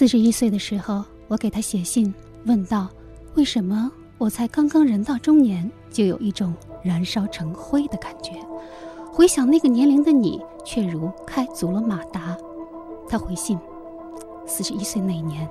[0.00, 2.14] 四十一岁的时候，我给他写信，
[2.46, 2.88] 问道
[3.36, 8.32] ：“为什么我才刚刚人到中年，就有一种燃烧成灰的感觉？
[9.12, 12.34] 回想那个年龄的你，却如开足了马达。”
[13.10, 13.58] 他回信
[14.48, 15.46] ：“四十一岁那年，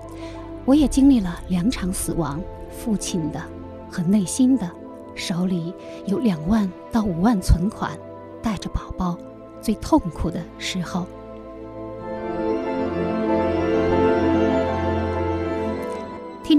[0.66, 2.42] 我也经历了两场死亡，
[2.72, 3.40] 父亲的
[3.88, 4.68] 和内心的，
[5.14, 5.72] 手里
[6.08, 7.96] 有两万到五万存款，
[8.42, 9.16] 带着宝宝，
[9.62, 11.06] 最痛苦的时候。”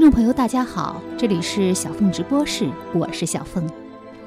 [0.00, 3.68] 听众朋友，大家好，这里是小凤直播室，我是小凤。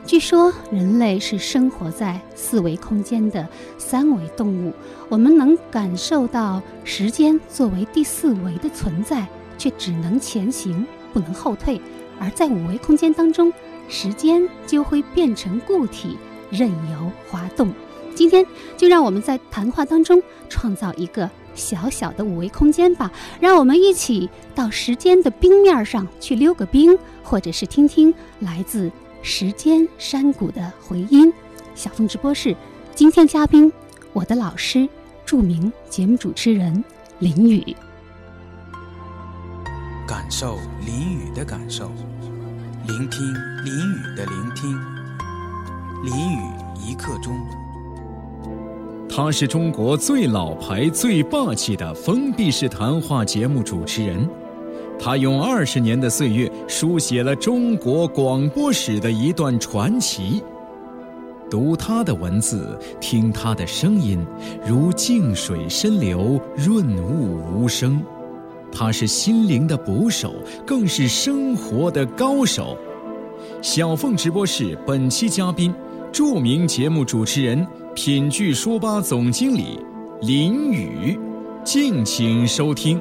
[0.05, 4.71] 据说人类是生活在四维空间的三维动物，
[5.09, 11.81] 我们能感受到时间作为第四维的存在，却只能前行，不能后退。
[12.19, 13.51] 而在五维空间当中，
[13.89, 16.19] 时间就会变成固体，
[16.51, 17.73] 任由滑动。
[18.13, 18.45] 今天
[18.77, 21.27] 就让我们在谈话当中创造一个。
[21.55, 31.31] 小小的五维空间吧，让我们一起到时间的冰面上去溜个冰，或者是听听来自时间山谷的回音。
[31.75, 32.55] 小凤直播室，
[32.93, 33.71] 今天嘉宾，
[34.13, 34.87] 我的老师，
[35.25, 36.83] 著名节目主持人
[37.19, 37.75] 林雨。
[40.07, 41.91] 感受林雨的感受，
[42.85, 44.77] 聆听林雨的聆听，
[46.03, 46.41] 林雨
[46.77, 47.33] 一刻钟。
[49.15, 54.27] 他是中国最老牌、最霸气的封闭式谈话节目主持人，
[54.99, 60.41] 他用二十年的岁月书写了中国广播史的一段传奇。
[61.47, 64.25] 读他的文字，听他的声音，
[64.65, 68.01] 如静水深流，润物无声。
[68.71, 70.33] 他是心灵的捕手，
[70.65, 72.75] 更是生活的高手。
[73.61, 75.71] 小凤直播室本期嘉宾，
[76.11, 77.63] 著名节目主持人。
[77.95, 79.79] 品聚书吧总经理
[80.19, 81.17] 林宇，
[81.63, 82.99] 敬请收听。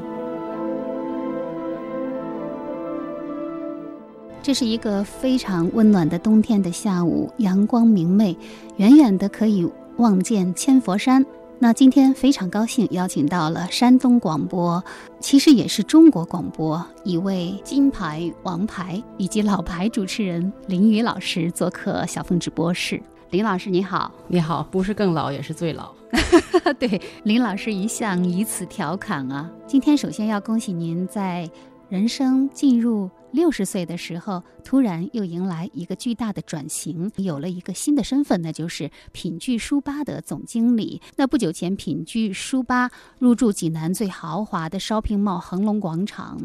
[4.43, 8.37] 这是一个非常温暖的冬天的下午，阳光明媚，
[8.77, 9.67] 远远的可以
[9.97, 11.25] 望见千佛山。
[11.59, 14.85] 那今天非常高兴邀请到了山东广播，
[15.21, 23.03] 其实也是中国广播一位金牌、王牌以及老牌主持人林宇老师做客小凤直播室。
[23.33, 25.91] 林老师你好，你好，不是更老，也是最老。
[26.79, 29.51] 对，林老师一向以此调侃啊。
[29.67, 31.51] 今天首先要恭喜您，在
[31.89, 41.01] 人生进入六十岁的时候，突然又迎来一个巨大的转型，有了一个新的身份，那就是品聚书吧的总经理。
[41.17, 46.39] 那不久前，品聚书吧入驻济南最豪华的 shopping mall 恒隆广场，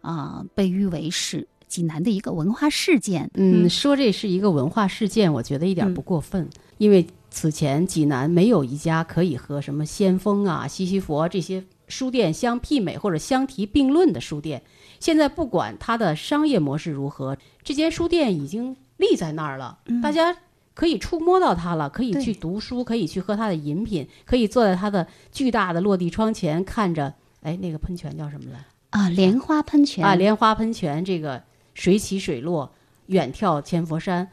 [0.00, 1.46] 啊，被誉为是。
[1.66, 6.48] 济南的一个文化事件，嗯，说这是一个文化事件，我觉得一点不过分，
[6.78, 14.62] 因为此前济南没有一家可以和什么先锋啊、西西弗这些书店相媲美或者相提并论的书店。
[15.00, 20.36] 现在不管它的商业模式如何，这间书店已经立在那儿了，大家
[20.74, 28.64] 可以触摸到它了，可以去读书，可以去喝它的饮品，可以坐在它的巨大的落地窗前看着，哎，那个喷泉叫什么来？
[28.90, 31.42] 啊，莲花喷泉啊，莲花喷泉这个。
[31.74, 32.72] 水起水落，
[33.06, 34.28] 远眺千佛山，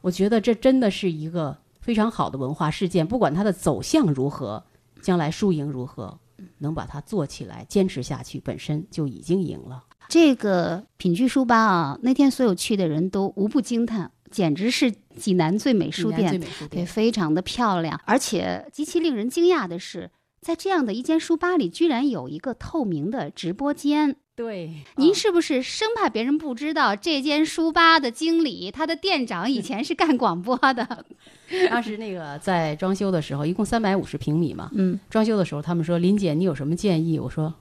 [0.00, 3.06] 我觉得这真的是一个非常好的文化事件。
[3.06, 4.64] 不管它的走向如何，
[5.00, 6.18] 将来输赢如何，
[6.58, 9.84] 能把它做起来、坚持下去，本身就已经赢了。
[10.08, 16.40] 这个品聚书吧啊，那天所有去的人都无不惊叹，简直是济南最美书店，
[16.70, 18.00] 对，非常的漂亮。
[18.04, 20.10] 而且极其令人惊讶的是，
[20.46, 24.14] 在这样的一间书吧里，居然有一个透明的直播间。
[24.36, 31.04] 对，您是不是生怕别人不知道这间书吧的经理，他的店长以前是干广播的？
[31.68, 34.70] 当时那个在装修的时候，一共三百五十平米嘛。
[34.74, 37.18] 嗯，装修的时候，他们说林姐，你有什么建议？
[37.18, 37.52] 我说，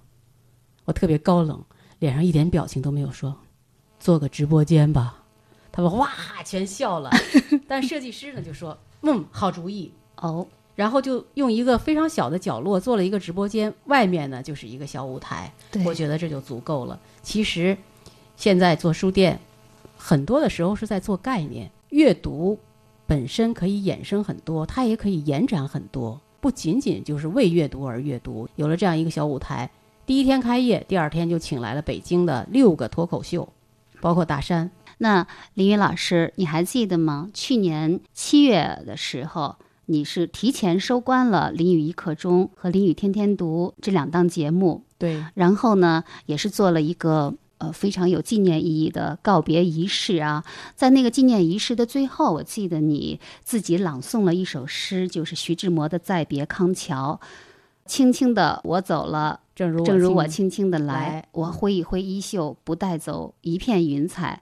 [0.84, 1.66] 我特别高冷，
[1.98, 3.36] 脸上一点表情都没有，说
[4.00, 5.24] 做个直播间吧。
[5.72, 6.08] 他们哇，
[6.46, 7.10] 全笑了。
[7.68, 10.46] 但设计师呢就说，嗯，好主意哦。
[10.76, 15.52] 然后就用一个非常小的角落做了一个直播间，外面呢就是一个小舞台。
[15.86, 17.00] 我觉得这就足够了。
[17.24, 17.78] 其实，
[18.36, 19.40] 现在做书店，
[19.98, 21.72] 很多的时候是在做概念。
[21.90, 22.60] 阅读
[23.08, 26.20] 本身可以衍生很多，它也可以延展很多。
[26.42, 29.72] 不仅仅就是为阅读而阅读，有了这样一个小舞台。
[30.06, 33.48] 第一天开业，第二天就请来了北京的六个脱口秀，
[34.02, 34.70] 包括大山。
[34.98, 35.26] 那
[35.56, 37.30] 林宇老师，你还记得吗？
[37.34, 39.56] 去年七月的时候，
[39.88, 50.44] 你是提前收官了《林雨一刻钟》和《林雨天天读》这两档节目，对，然后呢，也是做了一个呃非常有纪念意义的告别仪式啊。
[50.76, 57.20] 在那个纪念仪式的最后，我记得你自己朗诵了一首诗，就是徐志摩的《再别康桥》。
[57.86, 64.42] 轻轻的我走了，正如正如我轻轻轻的来来，我挥一挥衣袖，不带走一片云彩，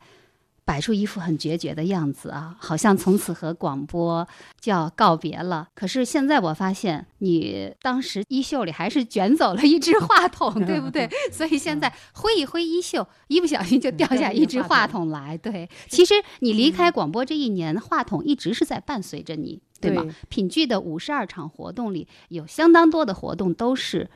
[0.66, 4.28] 摆出一副很决绝的样子啊，好像从此和广播
[4.60, 5.68] 就要告别了。
[5.76, 11.10] 可是现在我发现，你当时衣袖里还是卷走了一只话筒，对不对？
[11.32, 15.38] 所以现在挥一挥衣袖，一不小心就掉下一只话筒来。
[15.38, 19.62] 对， 其实你离开广播这一年，话筒一直是在伴随着你。
[19.82, 20.04] 对吗？
[20.04, 24.10] 对品剧的五十二场活动里，有相当多的活动都是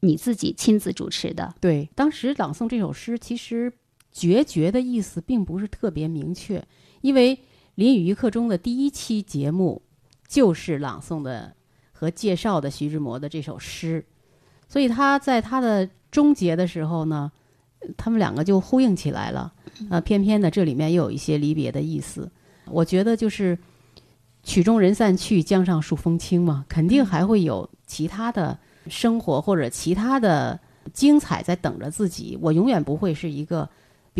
[0.00, 1.54] 你自己亲自主持的。
[1.58, 3.72] 对，当时朗诵这首诗，其实
[4.12, 6.64] 决绝的意思并不是特别明确，
[7.00, 7.36] 因为
[7.74, 9.80] 《林语一刻钟》的第一期节目
[10.26, 11.54] 就是朗诵的
[11.92, 14.04] 和介绍的徐志摩的这首诗，
[14.68, 17.30] 所以他在他的终结的时候呢，
[17.96, 19.52] 他们两个就呼应起来了。
[19.88, 22.30] 呃，偏偏呢，这里面又有一些离别的意思。
[22.66, 23.58] 我觉得就是
[24.42, 28.58] 曲终人散去，江上数风清嘛，肯定还会有其他的
[28.88, 30.58] 生活或者其他的
[30.92, 32.38] 精彩在等着自己。
[32.42, 33.68] 我永远不会是一个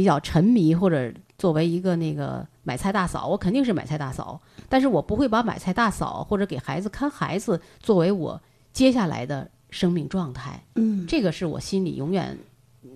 [0.00, 8.40] 比较沉迷或者作为一个那个买菜大嫂，我肯定是买菜大嫂，但是我不会把买菜大嫂或者给孩子看孩子作为我
[8.72, 10.64] 接下来的生命状态。
[10.76, 12.38] 嗯，这个是我心里永远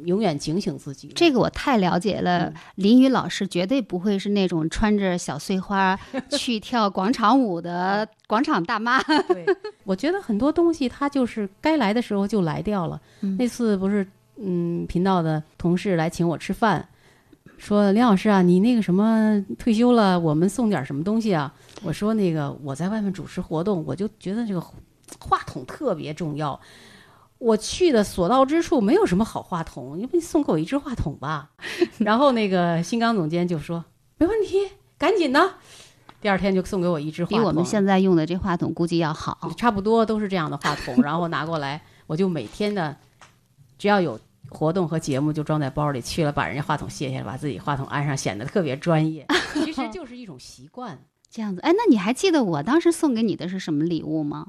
[0.07, 1.09] 永远警醒自己。
[1.15, 2.47] 这个我太了解了。
[2.47, 5.95] 嗯林雨老师绝对不会是那种穿着小碎花
[6.33, 9.03] 去跳广场舞的 广场大妈。
[9.03, 9.45] 对，
[9.85, 12.99] 我觉得很多东西它就是该来的时候就来掉了。
[13.21, 16.87] 嗯那次不是，嗯，频道的同事来请我吃饭，
[17.57, 21.53] 说林老师啊，你那个什么退休了，我们送点什么东西啊？
[21.83, 24.61] 我说那个我在外面主持活动，我就觉得这个
[25.21, 26.59] 话筒特别重要。
[27.39, 31.51] 我去的所到之处没有什么好话筒，要不你送给我一支话筒吧？
[31.99, 33.85] 然后那个新钢总监就说
[34.19, 34.59] 没问题，
[34.97, 35.55] 赶紧的。
[36.21, 39.51] 第二天就送给我一支话筒，比我们现在用的这话筒估计要好。
[39.59, 42.97] 差不多都是这样的话筒，然后拿过来，我就每天的，
[43.77, 44.19] 只要有
[44.55, 49.27] 活动和节目就装在包里，去了把人家话筒卸下来，把自己话筒安上，显得特别专业。
[49.53, 50.99] 其实就是一种习惯，
[51.29, 54.47] 这样子，哎，那你还记得我当时送给你的是什么礼物吗？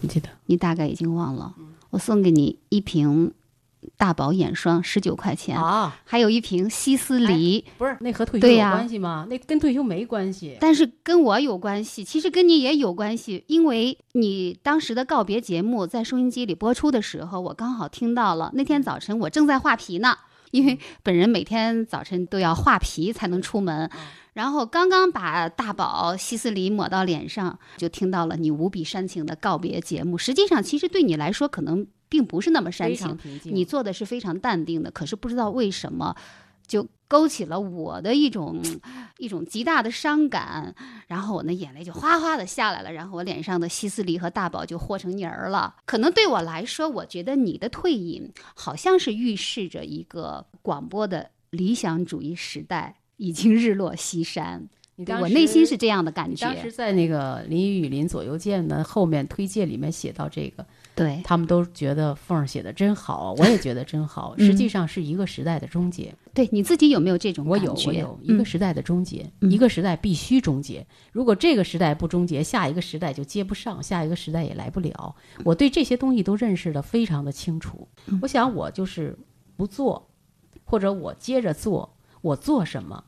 [0.00, 0.28] 你记得？
[0.46, 1.54] 你大概已经忘了。
[1.90, 3.32] 我送给你一瓶
[3.96, 9.26] 大宝眼霜，十九块钱，啊，还有一瓶西斯梨，不是，那和退休有关系吗？
[9.28, 10.56] 那跟退休没关系。
[10.60, 18.50] 但是跟我有关系，其实跟你也有关系，因为你当时的告别节目在收音机里播出的时候，我刚好听到了。
[18.54, 20.16] 那天早晨我正在画皮呢，
[20.50, 23.90] 因为本人每天早晨都要画皮才能出门。
[24.34, 30.16] 然后刚刚把大宝希思黎抹到脸上，就听到了你无比煽情的告别节目。
[30.16, 33.18] 实际上，其实对你来说可能并不是那么煽情。
[33.44, 36.14] 你做的是非常淡定的，可是不知道为什么，
[36.66, 38.62] 就勾起了我的一种
[39.18, 40.74] 一种极大的伤感，
[41.06, 45.76] 然后我那眼泪就哗哗的下来了，然后我脸上的西斯黎和大宝就和成泥儿了。
[45.86, 54.68] 可能对我来说，我觉得你的退隐好像是预示着一个广播的理想主义时代已经日落西山。
[55.20, 60.66] 我内心是这样的感觉当时觉，在那个林雨林左右见的后面推荐里面写到这个，
[60.98, 64.34] 对，他们都觉得凤儿写的真好，我也觉得真好。
[64.36, 66.12] 嗯实际上是一个时代的终结。
[66.34, 67.88] 对你自己有没有这种我有，感觉？
[67.88, 70.86] 我有一个嗯时代的终结，嗯一个时代必须终结。
[71.12, 75.14] 如果这个时代不终结，下一个时代就接不上，下一个时代也来不了。
[75.44, 77.86] 我对这些东西都认识的非常的清楚。
[78.06, 79.16] 嗯我想我就是
[79.56, 80.10] 不做，
[80.64, 83.04] 或者我接着做，我做什么？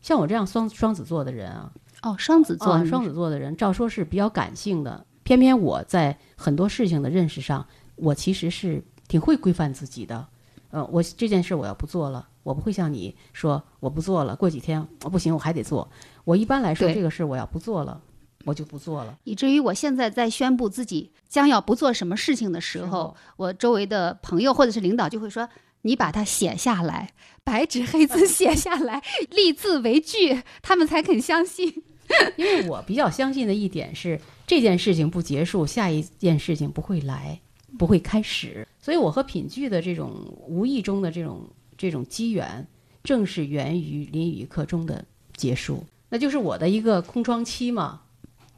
[0.00, 1.72] 像我这样双双子座的人啊，
[2.02, 10.26] 哦，双子座，啊，双子座的人，照说是比较感性的，偏偏我在很多事情的认识上，我其实是挺会规范自己的。
[10.70, 15.90] 呃，我这件事我要不做了，我不会像你说我不做了，过几天我不行，我还得做。
[16.24, 18.00] 我一般来说，这个事我要不做了，
[18.44, 19.18] 我就不做了。
[19.24, 25.48] 以至于我现在在宣布自己将要不做什么事情的时候，我周围的朋友或者是领导就会说
[25.82, 27.10] ：“你把它写下来，
[27.42, 31.82] 白纸黑字 写下来，立字为据，他们才肯相信。
[32.36, 37.40] 因为我比较相信的一点是，这件事情不结束，下一件事情不会来，
[37.78, 38.66] 不会开始。
[38.80, 40.12] 所以我和品剧的这种
[40.46, 42.66] 无意中的这种这种机缘，
[43.02, 45.04] 正是源于林语课中的
[45.36, 48.02] 结束，那就是我的一个空窗期嘛。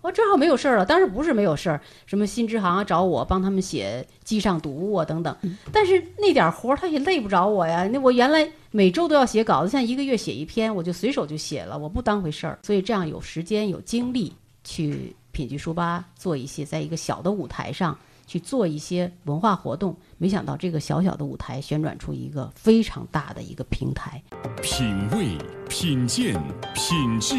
[0.03, 0.85] 我正好没有事儿了。
[0.85, 5.35] 当时不是没有事儿，什么新支行啊找我帮他们写机上读物啊等等。
[5.73, 7.87] 但是那点活儿他也累不着我呀。
[7.87, 12.59] 那我原来每周都要写稿子，现在一个月写一篇，我就随手就写了，我不当回事儿。
[12.63, 14.33] 所以这样有时间有精力
[14.65, 19.97] 去品剧书吧做一些，在一个小的舞台上去做一些文化活动。
[20.19, 24.21] 没想到这个小小的舞台旋转出一个非常大的一个平台。
[24.61, 26.35] 品味、品鉴、
[26.75, 27.37] 品质，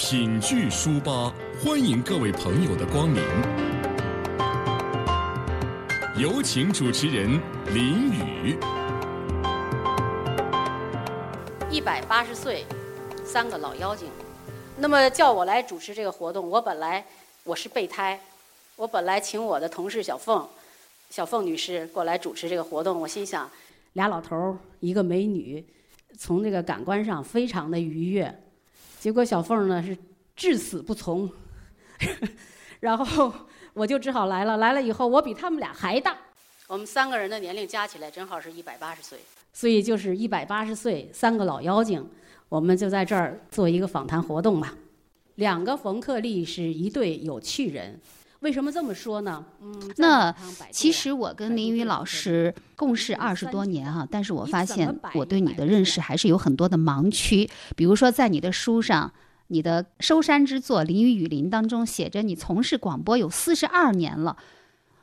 [0.00, 3.20] 品剧书吧，欢迎各位朋友的光临。
[6.16, 7.28] 有请主持人
[7.74, 8.56] 林雨。
[11.68, 12.64] 一百八十岁，
[13.24, 14.08] 三个老妖精。
[14.76, 17.04] 那么叫我来主持这个活动，我本来
[17.42, 18.20] 我是备胎，
[18.76, 20.46] 我本来请我的同事小凤，
[21.10, 23.00] 小凤女士过来主持这个活动。
[23.00, 23.50] 我心想，
[23.94, 25.64] 俩老头儿，一个美女，
[26.16, 28.32] 从这个感官上非常的愉悦。
[29.08, 29.96] 结果小凤呢是
[30.36, 31.32] 至死不从，
[32.78, 33.32] 然后
[33.72, 34.58] 我就只好来了。
[34.58, 36.14] 来了以后，我比他们俩还大，
[36.66, 39.18] 我们三个人的年龄加起来正好是一百八十岁。
[39.54, 42.06] 所以就是一百八十岁，三个老妖精，
[42.50, 44.76] 我们就在这儿做一个访谈活动吧。
[45.36, 47.98] 两个冯克利是一对有趣人，
[48.40, 49.44] 为什么这么说呢？
[49.60, 50.34] 嗯，那
[50.70, 57.50] 其实我跟林雨老师共事二十多年哈、但是我发现我对你的认识还是有很多的盲区。
[57.74, 59.12] 比如说，在你的书上，
[59.48, 64.36] 你的收山之作《林雨雨林》当中写着你从事广播有四十二年了。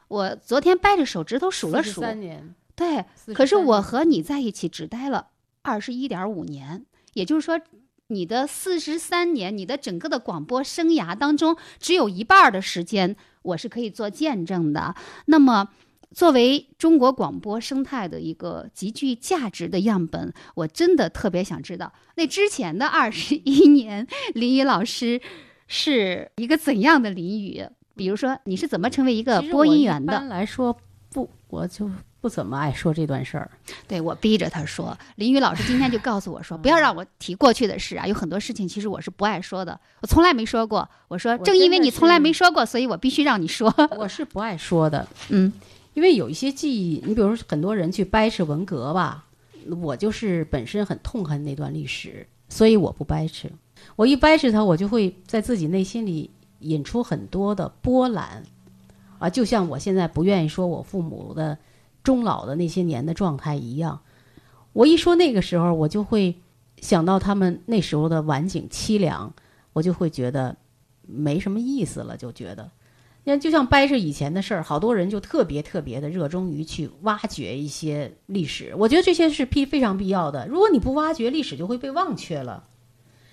[0.07, 5.27] 我昨天掰着手指头数了数，三年，对，可是我和你在一起只待了
[5.61, 7.59] 二十一点五年，也就是说，
[8.07, 14.93] 你的四十三年，你的整个的广播生涯当中，只有一半儿的时间我是可以做见证的。
[15.25, 15.69] 那么，
[16.13, 25.19] 作为中国广播生态的一个极具价值的样本，我真的特别想知道，那之前的二十一年，林雨老师
[25.67, 27.65] 是一个怎样的林雨？
[27.95, 30.13] 比如说，你是怎么成为一个播音员的？
[30.13, 30.77] 一般来说
[31.11, 31.89] 不，我就
[32.25, 33.51] 不怎么爱说这段事儿。
[33.87, 40.89] 对我逼着他说，林宇老师今天就告诉我说，不要让我提过去的事啊，有很多事情其实我是不爱说的，我从来没说过。
[41.07, 43.71] 我说，正因为你从来没说过，所以我必须让你说。
[43.95, 45.53] 我是不爱说的， 嗯，
[45.93, 49.25] 因为有一些记忆，你比如说很多人去掰扯文革吧，
[49.83, 53.47] 我就是本身很痛恨那段历史，所以我不掰扯。
[53.95, 58.41] 我一掰扯它，我就会在自己内心里引出很多的波澜，
[59.19, 61.55] 啊，就像我现在不愿意说我父母的
[62.05, 63.99] 终老的那些年的状态一样。
[64.71, 66.35] 我一说那个时候，我就会
[66.79, 69.33] 想到他们那时候的晚景凄凉，
[69.73, 70.55] 我就会觉得
[71.01, 72.71] 没什么意思了，就觉得。
[73.27, 78.75] 那就像掰扯以前的事儿，好多人就特别特别的热衷于去挖掘一些历史。
[78.77, 80.47] 我觉得这些是必非常必要的。
[80.47, 82.65] 如果你不挖掘，历史就会被忘却了。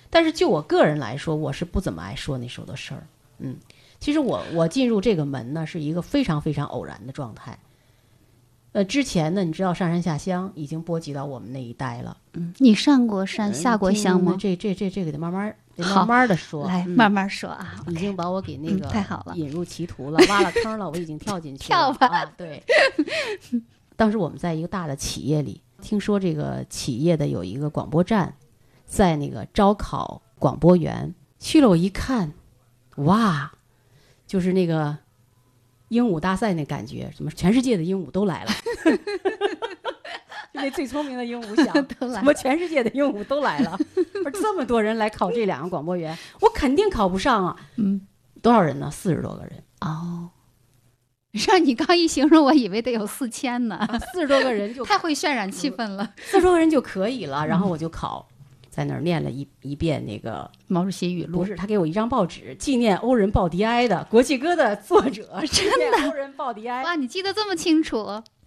[0.08, 3.06] 但是就我个人来说，我是不怎么爱说那时候的事儿。
[3.38, 3.56] 嗯，
[4.00, 7.58] 其实我我进入这个门呢，是一个非常非常偶然的状态。
[8.72, 12.16] 呃，之前呢，你知道上山下乡已经波及到我们那一代了。
[12.32, 14.34] 嗯你上过山下过乡吗？
[14.40, 16.66] 这这这这个得慢慢得好慢慢的说。
[16.66, 17.74] 来，嗯慢慢说啊。
[17.88, 21.94] 已经把我给那嗯个、太好了引入歧途了，挖了坑了，我已经跳进去了跳了。
[21.98, 22.32] 吧啊！
[22.36, 22.62] 对，
[23.94, 28.34] 当时我们在一个大的企业里，听说这个企业的有一个广播站，
[28.86, 32.32] 在那个招考广播员，去了我一看，
[32.96, 33.52] 哇，
[34.26, 34.96] 就是那个
[35.92, 38.50] 鹦鹉大赛那感觉，什么全世界的鹦鹉都来了。
[40.54, 41.72] 就那最聪明的鹦鹉想，
[42.10, 43.78] 怎么全世界的鹦鹉都来了？
[44.24, 47.56] 而这么多人来考这两个广播员，我肯定考不上啊！
[47.76, 48.06] 嗯，
[48.40, 48.90] 多少人呢？
[48.90, 50.30] 四十多个人，哦，
[51.32, 56.12] 让你刚一形容，我以为得有四千呢，四十多个人就太会渲染气氛了。
[56.16, 57.46] 四十多个人就可以了。
[57.46, 58.26] 然后我就考，
[58.72, 67.98] 在那儿念了一一遍那个，毛主席语录不是他给我一张报纸，纪念欧仁鲍迪埃的国际歌的作者，真的欧仁鲍迪埃，哇，你记得这么清楚？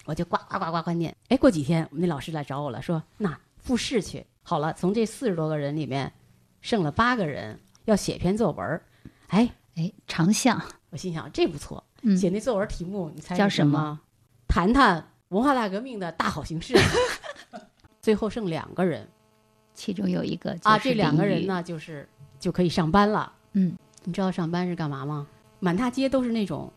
[0.05, 1.15] 我就呱呱呱呱呱念。
[1.27, 4.25] 哎，过几天我们那老师来找我了，说那复试去。
[4.41, 6.12] 好了，从这四十多个人里面，
[6.60, 8.84] 剩了八个人要写篇作文儿。
[9.27, 14.00] 哎，哎，长项我心想这不错，嗯写那作文题目你猜叫什么？
[14.48, 16.75] 谈谈文化大革命的大好形势。
[18.01, 19.08] 最后剩两个人
[19.75, 22.08] 其中有一个啊，这两个，人呢，就是
[22.39, 23.32] 就可以上班了。
[23.53, 25.27] 嗯，你知道上班是干嘛吗？
[25.60, 26.72] 满大街都是那种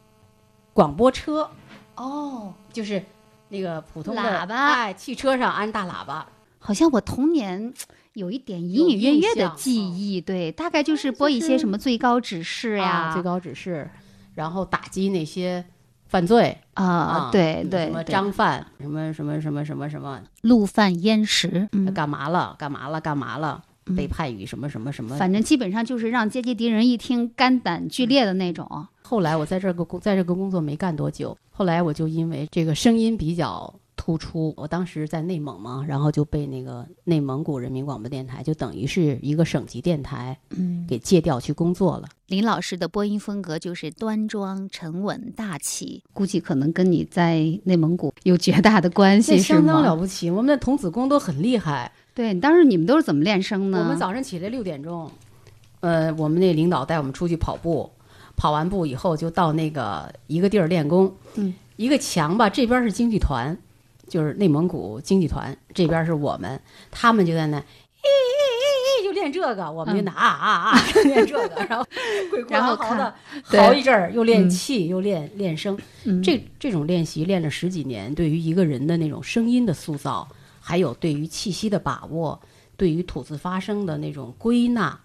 [0.73, 1.49] 广播车，
[1.95, 3.03] 哦，就是
[3.49, 4.73] 那个普通的喇叭。
[4.75, 6.27] 哎，汽车上安大喇叭。
[6.59, 7.73] 好像我童年
[8.15, 12.89] 有一点隐隐约约的记忆，对，大概就是播一些什么最高指示呀。
[12.89, 13.89] 啊，，最高指示，
[14.35, 15.65] 然后打击那些
[16.09, 16.57] 犯罪。
[16.75, 18.13] 啊，对对，什么对。
[18.13, 21.93] 张犯，什么什么什么什么什么，陆犯焉识，嗯。
[21.95, 23.63] 干嘛了，干嘛了，干嘛了。
[23.97, 25.17] 被判于什么什么什么。
[25.17, 28.87] 反正基本上就是让阶级敌人一听肝胆俱裂的那种。
[29.01, 42.09] 后来我在这个工在这个工作没干多久，后来我就因为这个声音比较突出，我当时在内蒙嘛，然后就被那个内蒙古人民广播电台，就等于是一个省级电台，嗯，给借调去工作了。
[42.29, 49.97] 林老师的播音风格就是端庄、沉稳、大气，估计可能跟你在内蒙古有绝大的关系，是相当了？
[49.97, 51.91] 不起，我们的童子功都很厉害。
[52.15, 53.81] 对，当时你们都是怎么练声呢？
[53.81, 55.11] 我们早上起来六点钟，
[55.81, 57.91] 呃，我们那领导带我们出去跑步，
[58.37, 61.13] 跑完步以后就到那个一个地儿练功。
[61.35, 63.57] 嗯，一个墙吧，这边是京剧团，
[64.09, 66.61] 就是内蒙古京剧团，这边是我们，
[66.91, 67.63] 他们就在那。
[69.01, 71.87] 就练这个，我们就拿啊啊啊练这个，然后
[72.29, 75.79] 鬼哭然后狼嚎的嚎一阵儿，又练嗯气，又练练声。
[76.05, 80.29] 嗯这这种练习练了十几年，对于一个人的那种声音的塑造，
[80.61, 82.39] 还有对于气息的把握，
[82.77, 84.99] 对于吐字发声的那种归纳，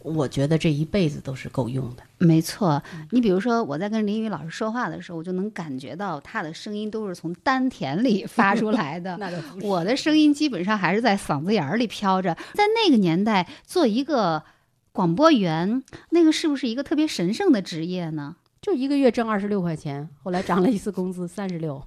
[0.00, 2.02] 我觉得这一辈子都是够用的。
[2.18, 9.18] 没错，你比如说我在跟林雨老师说话的时候，我就能感觉到他的声音都是从丹田里 发出来的。
[9.62, 12.34] 我的声音基本上还是在嗓子眼儿里飘着。
[12.54, 14.42] 在那个年代，做一个
[14.92, 18.36] 广播员，那个是不是一个特别神圣的职业呢？
[18.60, 21.82] 就一个月挣二十六块钱，后来涨了一次工资三十六。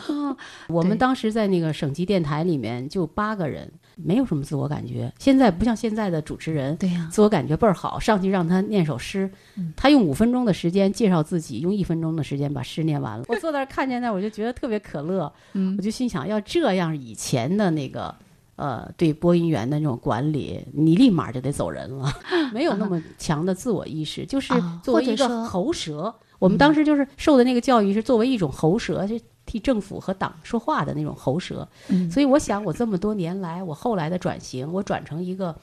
[0.68, 5.12] 我们当时在那个省级电台里面就八个人，没有什么自我感觉。
[5.18, 9.30] 现在不像现在的主持人，对呀、自我感觉倍儿好，上去让他念首诗，
[9.76, 13.24] 他用五分钟的时间介绍自己，用一分钟的时间把诗念完了。
[13.30, 18.14] 我坐那儿看见那，我就觉得特别可乐，嗯我就心想，要这样以前的那个。
[18.56, 22.12] 呃，对播音员的那种管理，你立马就得走人了，
[22.52, 26.14] 没有那么强的自我意识，就是啊作为一个喉舌。
[26.38, 31.66] 我们当时就是受的那个教育是作为一种喉舌，是替政府和党说话的那种喉舌。
[31.88, 35.56] 嗯所以我想，我这么多年来，我后来的转型，我转成一个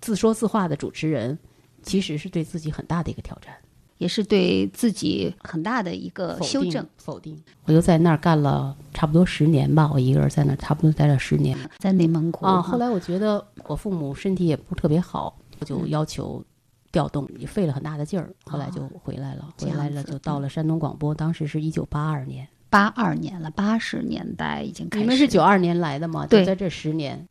[0.00, 1.38] 自说自话的主持人，
[1.82, 3.54] 其实是对自己很大的一个挑战。
[3.98, 6.86] 也是对自己很大的一个否定修正。
[6.96, 7.40] 否定。
[7.64, 12.60] 我就在那儿干了差不多十年吧，我一个人在那儿差不多待了十年在内蒙古啊。
[12.60, 16.44] 后来我觉得我父母身体也不是特别好，我就嗯要求
[16.92, 19.42] 调动，也费了很大的劲儿，后来就回来了。
[19.42, 22.46] 哦回来了就到了山东广播，当时是一九八二年。
[22.68, 25.02] 八二年了，八十年代已经开始。
[25.02, 26.26] 你们是九二年来的吗？
[26.26, 27.26] 对就在这十年，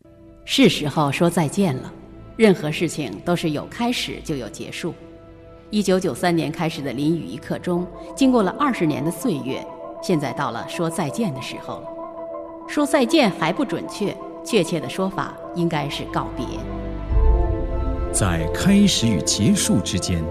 [0.46, 1.94] 是时候说再见了。
[2.38, 4.94] 任何事情都是有开始就有结束。
[5.76, 7.82] 一九九三年开始的《淋雨一刻钟》，
[8.16, 9.62] 经过了二十年的岁月，
[10.02, 11.88] 现在到了说再见的时候了。
[12.66, 16.46] 说再见还不准确，确切的说法应该是告别。
[18.14, 20.24] 在开始与结束之间，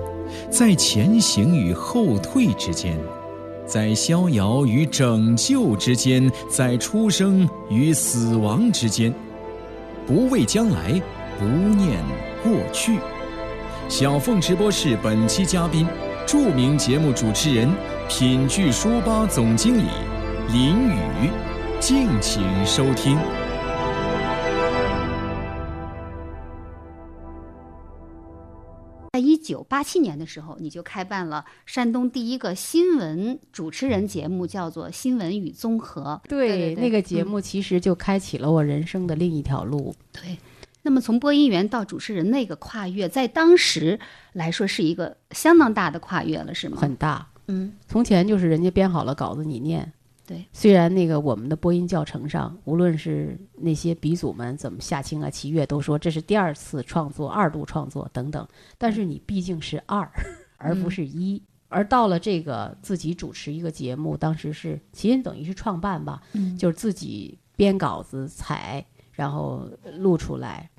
[0.48, 2.98] 在前行与后退之间，
[3.66, 9.12] 在逍遥与拯救之间，在出生与死亡之间，
[10.06, 10.98] 不畏将来，
[11.38, 12.00] 不念
[12.42, 12.98] 过去。
[13.88, 15.86] 小凤直播室本期嘉宾，
[16.26, 17.70] 著名节目主持人、
[18.08, 19.84] 品聚书吧总经理
[20.50, 21.30] 林宇，
[21.80, 23.16] 敬请收听。
[29.12, 36.20] 在一九八七年的时候，你就开办了山东第一个新闻主持人节目，叫做《新闻与综合》。
[36.28, 39.94] 对对那个节嗯目其实就开启了我人生的另一条路。
[40.10, 40.36] 对，
[40.86, 43.98] 那么从播音员到主持人那个跨越，在当时
[44.34, 46.76] 来说是一个相当大的跨越了，是吗？
[46.78, 47.26] 很大。
[47.46, 49.90] 嗯，从前就是人家编好了稿子你念，
[50.26, 50.44] 对。
[50.52, 60.06] 虽然那个我们的播音教程上，无论是那些鼻祖们怎么夏青啊、齐越都说这是第二次创作、二度创作等等，但是你毕竟是二，
[60.58, 61.42] 而不是一。
[61.68, 69.66] 而到了这个自己主持一个节目，当时是其实等于是创办吧，嗯就是自己编稿子、采，然后
[69.96, 70.70] 录出来。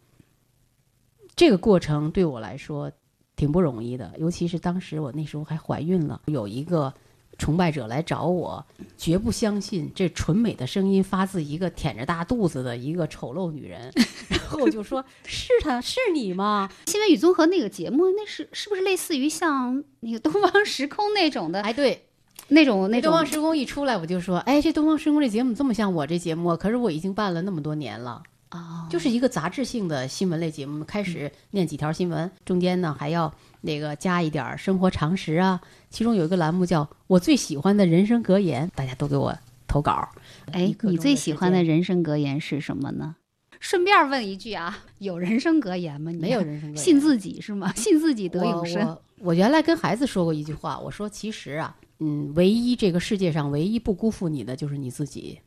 [1.35, 2.91] 这个过程对我来说
[3.35, 6.93] 挺不容易的，尤其是当时我那时候还怀孕了，有一个
[7.37, 8.65] 崇拜者来找我，
[8.97, 13.91] 绝不相信这纯美的声音发自一个舔着大肚子的一个丑陋女人，
[14.31, 16.69] 然后我就说：“是她是你吗？
[16.85, 18.47] 新闻与综合那个节目，那是？
[18.53, 21.61] 是不是类似于像那个东方时空那种？”的？
[21.61, 22.05] 哎，对，
[22.47, 26.51] 那种那种东方时空一出来，我就说：“哎，这东方时空这节目这么像我这节目？
[26.51, 35.59] 啊，可是我已经办了那么多年了。”哦，就是一个杂志性的新闻类节目，开始念几条新闻，中间呢还要那个加一点生活常识啊。
[35.89, 40.09] 其中有一个栏目叫“我最喜欢的人生格言”，大家都给我投稿。
[40.51, 43.15] 哎你最喜欢的人生格言是什么呢？
[43.59, 46.11] 顺便问一句啊，有人生格言吗？
[46.11, 47.73] 你没有人生格言，信自己是吗？
[47.75, 48.85] 信自己得我永生。
[48.85, 55.39] 我我原来跟孩子说过一句话，我说其实啊，嗯，唯一这个世界上唯一不辜负你的就是你自己。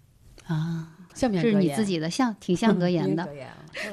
[0.47, 3.29] 啊，像是你自己的像挺像格言的。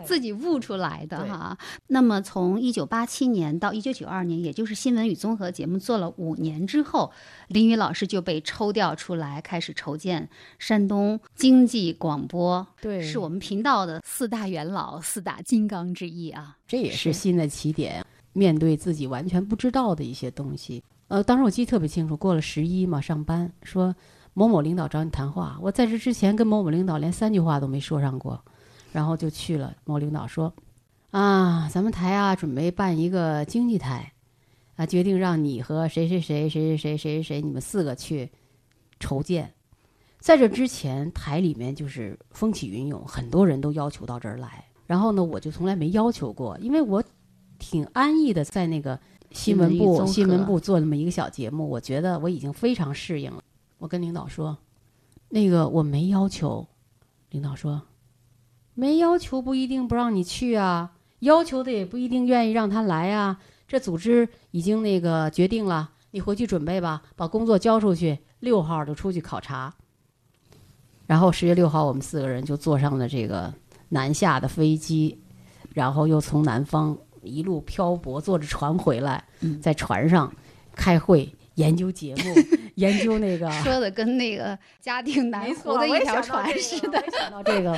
[0.04, 1.56] 自己悟出来的哈。
[1.88, 7.12] 那么从一九八七年到一九九二年，也就是新闻与综合节目做了五年之后，
[7.50, 16.58] 林宇老师就被抽调出来，开始筹建山东经济广播，对是我们频道的四大元老、四大金刚之一啊。
[16.66, 20.82] 这也是是新的起点，面对自己完全不知道的一些东西。
[21.10, 23.94] 呃，当时我记得特别清楚，过了十一嘛，上班说
[24.38, 28.40] 某某领导找你谈话，我在这之前跟某某领导连三句话都没说上过，
[28.92, 29.74] 然后就去了。
[29.86, 30.54] 某领导说
[31.12, 34.12] ：“啊，咱们台啊准备办一个经济台，
[34.76, 38.30] 啊，决定让你和谁谁谁谁谁谁谁谁你们四个去
[39.00, 39.50] 筹建。”
[40.20, 44.66] 在这之前，台里面就是风起云涌，很多人都要求到这儿来。
[44.86, 47.02] 然后呢，我就从来没要求过，因为我
[47.58, 49.00] 挺安逸的，在那个
[49.32, 53.42] 新闻部新闻部做那么一个小节目，我觉得我已经非常适应了。
[53.86, 54.58] 我跟领导说，
[55.30, 56.68] 那个我没要求，
[57.30, 57.84] 领导说，
[58.74, 63.40] 没要求不一定不让你去啊，要求的也不一定愿意让他来啊。
[63.68, 69.72] 这组织已经那个决定了，你回去准备吧，把工作交出去，六号就出去考察。
[71.06, 73.54] 然后十月六号，我们四个人就坐上了这个
[73.90, 75.22] 南下的飞机，
[75.76, 80.34] 然后又从南方一路漂泊，坐着船回来，嗯在船上
[80.74, 82.36] 开会、研究节目、
[82.76, 83.50] 研究那个。
[83.64, 87.04] 说的跟那个嘉定南湖的一条船似的。
[87.12, 87.72] 想到这个，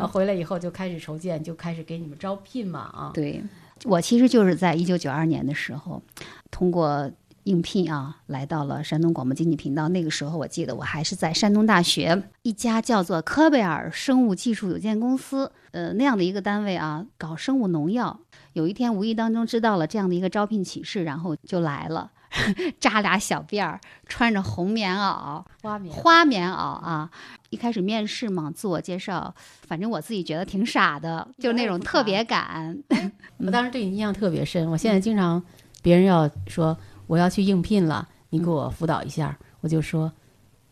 [0.00, 3.10] 啊 回来以后就开始筹建，就开始给你们招聘嘛啊。
[3.14, 3.42] 对，
[3.84, 6.02] 我其实就是在一九九二年的时候，
[6.50, 7.10] 通过
[7.44, 9.88] 应聘啊，来到了山东广播经济频道。
[9.88, 18.20] 那个时候，我记得我还是在山东大学一家叫做科贝尔生物技术有限公司，呃，那样的一个单位啊，搞生物农药。
[18.52, 22.10] 有一天无意当中知道了这样的一个招聘启事，然后就来了，
[22.80, 27.10] 扎俩小辫儿，穿着红棉袄，花棉花棉袄啊。
[27.50, 29.34] 一开始面试嘛，自我介绍，
[29.66, 32.76] 反正我自己觉得挺傻的，就是那种特别感。
[33.38, 34.68] 我当时对你印象特别深。
[34.70, 35.42] 我现在经常
[35.82, 40.12] 别人要说我要去应聘了，你给我辅导一下，我就说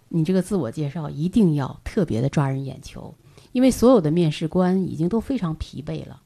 [0.09, 3.15] 你这个自我介绍一定要特别的抓人眼球，
[3.53, 6.21] 因为所有的面试官已经都非常疲惫了。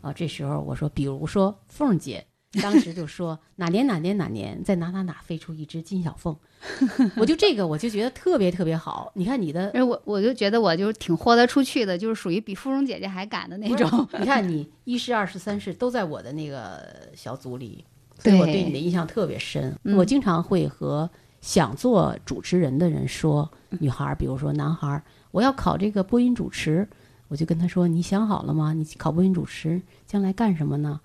[0.00, 2.24] 啊，这时候我说，比如说凤儿姐。
[2.62, 6.34] 当时就说哪年哪年哪年在哪哪哪飞出一只金小凤，
[7.16, 9.12] 我就这个我就觉得特别特别好。
[9.14, 14.08] 你看你的我我就觉得我就是挺豁得出去的，就是属于比芙蓉姐姐还敢的那种。
[14.18, 16.82] 你看 你一试、二试、三试都在我的那个
[17.14, 17.84] 小组里，
[18.18, 19.76] 所以我对对你的印象特别深。
[19.84, 21.08] 嗯我经常会和
[21.42, 26.88] 想做主持人的人说，女孩儿，比如说男孩儿，我要考这个播音主持，
[27.28, 28.72] 我就跟他说：“你想好了吗？
[28.72, 30.98] 你考播音主持将来干什么呢？”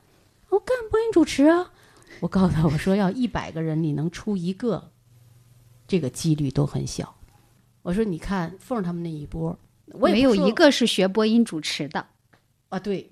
[0.54, 1.72] 我干播音主持啊！
[2.20, 4.92] 我告诉他，我说要一百个人你能出一个，
[5.88, 7.16] 这个几率都很小。
[7.82, 9.58] 我说你看凤儿他们那一波，
[9.94, 12.06] 我也没有一个是学播音主持的。
[12.70, 13.12] 啊，对，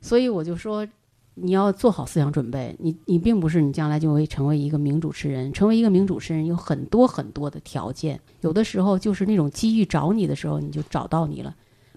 [0.00, 0.88] 所以我就说，
[1.34, 2.74] 你要做好思想准备。
[2.78, 11.54] 你你并不是你将来就会成为一个名主持人，成为一个名主持人有很多很多的条件，有的时候就是那种机遇找你的时候，你就找到你了。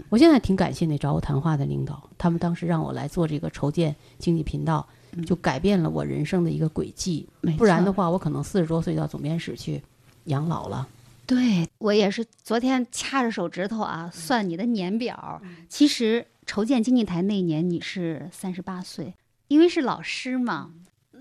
[0.07, 4.87] 我现在挺感谢那找我谈话的领导，他们当时让我来做这个筹建经济频道，
[5.25, 7.27] 就改变了我人生的一个轨迹。
[7.57, 9.81] 不然的话，我可能四十多岁到总编室去
[10.25, 10.87] 养老了。
[11.25, 15.39] 对我也是昨天掐着手指头啊算你的年表。
[15.67, 19.13] 其实筹建经济台那一年你是三十八岁，
[19.47, 20.71] 因为是老师嘛，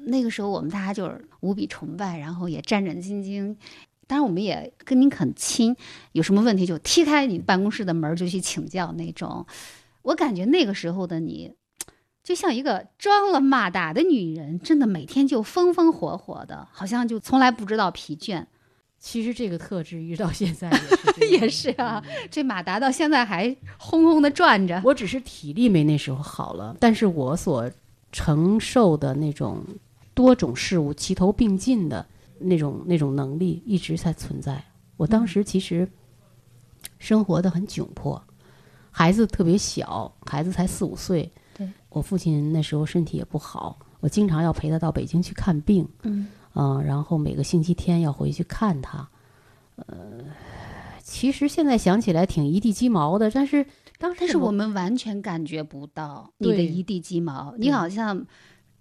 [0.06, 3.54] 那个时候我们大家就是无比崇拜，然后也战战兢兢。
[4.08, 5.76] 当然，我们也跟您很亲，
[6.12, 9.46] 有什么问题就踢开你办公室的门儿就去请教那种。
[10.02, 11.52] 我感觉那个时候的你，
[12.24, 18.46] 就像一个装了马达的女人，真的每天就风风火火的，好像就从来不知道疲倦。
[18.98, 20.78] 其实这个特质一直到现在也
[21.12, 24.80] 是 也是啊，这马达到现在还轰轰的转着。
[24.84, 27.70] 我只是体力没那时候好了，但是我所
[28.10, 29.62] 承受的那种
[30.14, 32.04] 多种事物齐头并进的
[32.38, 34.62] 那种那种能力一直在存在。
[34.96, 35.88] 我当时其实
[36.98, 38.20] 生活的很窘迫，
[38.90, 41.30] 孩子特别小，孩子才四五岁。
[41.56, 45.88] 对我父亲那时候身体也不好，我经常要陪他到北京去看病。
[46.02, 49.08] 嗯嗯，然后每个星期天要回去看他。
[49.76, 49.96] 呃，
[51.02, 53.64] 其实现在想起来挺一地鸡毛的，但是
[53.98, 58.26] 当时但是我们完全感觉不到你的一地鸡毛，你好像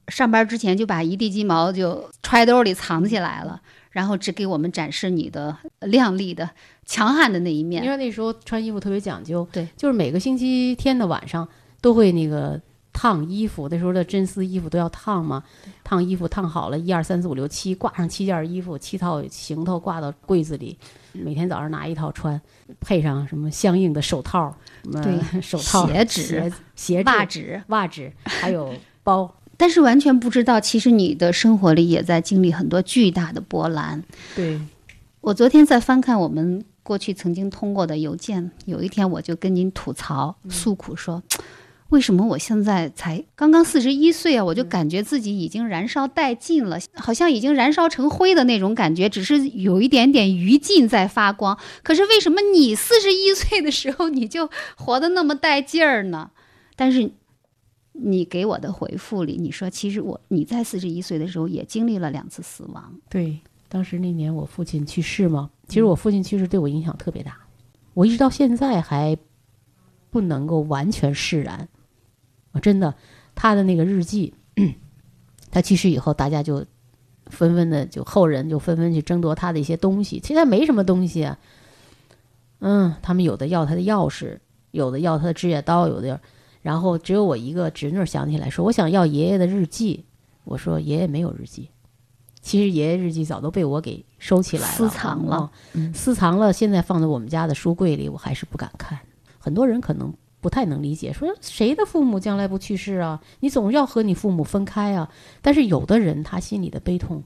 [0.07, 6.49] 上班之前就把一地鸡毛就揣兜里藏起来了，然后只给我们展示你的靓丽的、
[6.85, 7.89] 强悍的那一因面。
[7.89, 11.47] 为那时候穿衣服特别讲究，对，就是每个星期天的晚上
[11.81, 12.59] 都会那个
[12.93, 15.43] 烫衣服，那时候的真丝衣服都要烫嘛，
[15.83, 20.77] 烫衣服烫好了，一二三四五六七，挂上七件衣服，七套行头挂到柜子里，
[21.11, 22.39] 每天早上拿一套穿，
[22.79, 29.29] 配上什么相应的手套，什么对手套、鞋指鞋鞋袜指、纸，袜纸，还有包。
[29.57, 34.03] 但是完全不知道，其实你的生活里也在经历很多巨大的波澜。
[34.35, 34.61] 对，
[35.19, 41.21] 我昨天在翻看我们过去曾经通过的邮件，有一天我就跟您吐槽、诉苦说。
[41.89, 44.43] 为什么我现在才刚刚四十一岁啊？
[44.43, 51.57] 我就感觉自己已经燃烧殆尽了，好像已经燃烧成灰的那种感觉，只是有一点点余烬在发光。
[51.83, 56.29] 可是为什么你四十一岁的时候你就活得那么带劲儿呢？
[56.75, 57.09] 但是
[57.99, 62.93] 你给我的回复里，你说其实我你在四十一岁的时候也经历了两次死亡。
[63.09, 67.37] 对，当时那年我父亲去世嘛，其实我父亲去世对我影响特别大，
[67.93, 69.17] 我一直到现在还
[70.09, 71.67] 不能够完全释然。
[72.51, 72.93] 我真的，
[73.35, 74.33] 他的那个日记，
[75.51, 76.65] 他去世以后，大家就
[77.25, 80.19] 纷纷的，就后人就纷纷去争夺他的一些东西。
[80.19, 81.37] 其实他没什么东西啊，
[82.59, 84.39] 嗯，他们有的要他的钥匙，
[84.71, 86.19] 有的要他的指甲刀，有的，
[86.67, 90.03] 然后只有我一个侄女想起来说，我想要爷爷的日记。
[90.43, 91.69] 我说爷爷没有日记，
[92.41, 95.49] 其实爷爷日记早都被我给收起来了，私藏了，
[95.93, 98.99] 私藏了，现在放在我们家的书柜里，我还是不敢看。
[99.37, 100.13] 很多人可能。
[100.39, 103.19] 不太能理解，说谁的父母将来不去世啊？
[103.39, 105.09] 你总要和你父母分开啊。
[105.41, 107.23] 但是有的人他心里的悲痛，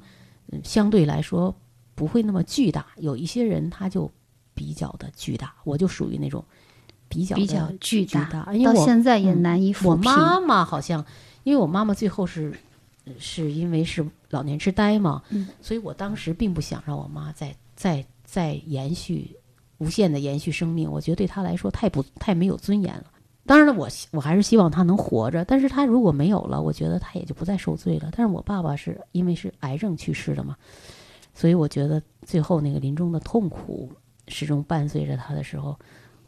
[0.50, 1.54] 嗯，相对来说
[1.94, 2.86] 不会那么巨大。
[2.98, 4.10] 有一些人他就
[4.56, 6.44] 比较的巨大，我就属于那种
[7.12, 9.90] 比较比较巨大，到现在也难以抚平。
[9.90, 11.06] 我妈妈好像，
[11.44, 12.52] 因为我妈妈最后是
[13.20, 19.36] 是因为是老年痴呆嘛，嗯，所以我当时并不想让我妈再再再延续。
[19.78, 23.06] 无限的延续生命，我觉得对她来说太不太没有尊严了。
[23.48, 25.44] 当然了，我我还是希望他能活着。
[25.44, 28.12] 但是他如果没有了，我觉得他也就不再受罪了。
[28.16, 30.56] 但是我爸爸是因为是癌症去世的嘛，
[31.34, 33.92] 所以我觉得最后那个临终的痛苦
[34.28, 35.76] 始终伴随着他的时候，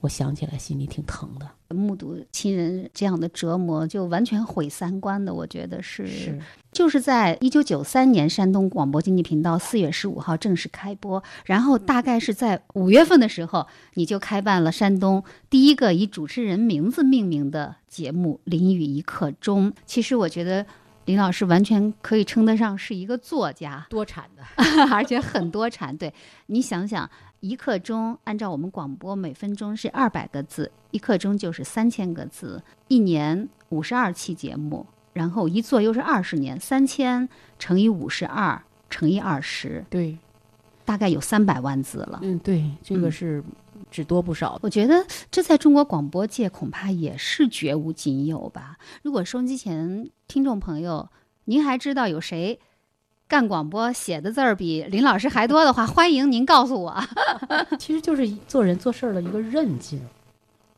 [0.04, 1.50] 我想起来心里挺疼的。
[1.74, 6.38] 目睹亲人这样的折磨，就完全毁三观的，我觉得是是。
[6.74, 19.72] 就是在一九九三年，山东广播经济频道四月十五号正式开播，然后大概是在五月份的时候，你就开办了山东第一个以主持人名字命名的节目《淋雨一刻钟》。
[19.86, 20.66] 其实我觉得
[21.06, 24.44] 林老师完全可以称得上是一个作家， 多产的，
[24.92, 25.96] 而且很多产。
[25.96, 26.14] 对
[26.48, 27.10] 你想想，
[27.44, 34.86] 一刻钟按照我们广播每分钟是二百个字，一刻钟就是三千个字，一年五十二期节目。
[35.12, 37.28] 然后一做又是二十年，三千
[37.60, 40.18] 乘以五十二乘以二十，对，
[40.86, 42.20] 大概有三百万字了。
[42.24, 43.44] 嗯，对，这个是
[43.92, 44.58] 只多不少。
[44.64, 48.78] 我觉得这在中国广播界恐怕也是绝无仅有吧。
[49.02, 51.10] 如果收音机前听众朋友，
[51.44, 52.58] 您还知道有谁
[53.34, 57.04] 干广播写的字儿比林老师还多的话，欢迎您告诉我。
[57.80, 60.00] 其实就是做人做事儿的一个韧劲。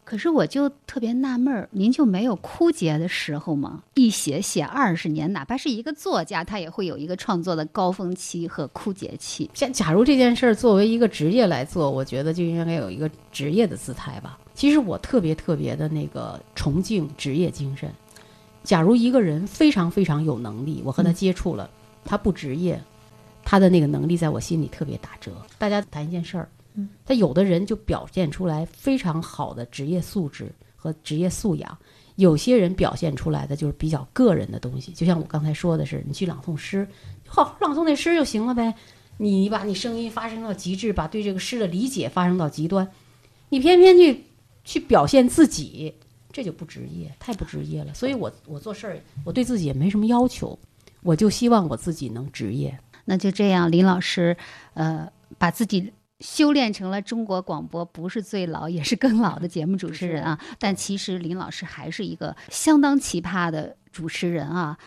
[0.05, 3.83] 可是我就特别纳闷儿，您就没有枯竭的时候吗？
[3.95, 9.51] 一写写二十年，哪怕是一个作家，他也会有一个创作的高峰期和枯竭期。
[9.53, 14.39] 像假如这件事儿作为一个职业来做，我觉得就应该有一个职业的姿态吧。
[14.53, 17.91] 其实我特别特别的那个崇敬职业精神。
[18.63, 21.69] 假如一个人非常非常有能力，我和他接触了，
[22.05, 22.81] 他不职业，
[23.43, 25.31] 他的那个能力在我心里特别打折。
[25.57, 26.47] 大家谈一件事儿。
[27.05, 31.77] 他有的人就表现出来非常好的职业素质和职业素养，
[32.17, 34.91] 有些人表现出来的就是比较个人的东西。
[34.91, 36.85] 就像我刚才说的是，你去朗诵诗，
[37.25, 38.75] 好朗诵那诗就行了呗。
[39.15, 42.85] 你把你声音发生到极致，把对这个诗的理解发生到极端，
[43.47, 44.25] 你偏偏去
[44.65, 45.93] 去表现自己，
[46.33, 47.93] 这就不职业，太不职业了。
[47.93, 50.59] 所以我我做事儿，我对自己也没什么要求，
[51.05, 52.77] 我就希望我自己能职业。
[53.05, 54.35] 那就这样，林老师，
[54.73, 55.93] 呃，把自己。
[56.21, 64.77] 修炼成了中国广播不是最老也是更老的节目主持人 啊，但其实林老师还是一个相当奇葩的主持人啊。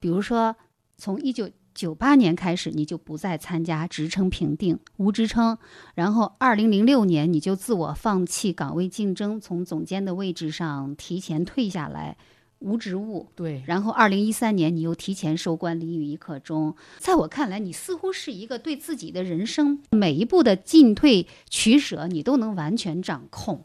[0.00, 0.56] 比如说，
[0.96, 5.56] 从一九九八年开始，你就不再参加职称评定，无职称；
[5.94, 12.16] 然后二零零六年，你就自我放弃岗位竞争，从总监的位置上提前退下来。
[12.60, 13.62] 无职务，对。
[13.66, 16.74] 然后，二零一三年你又提前收官，离于一刻钟。
[16.98, 23.62] 在我看来，你似乎是一个对自己的人生每一步的进退取舍，你都能完全掌控。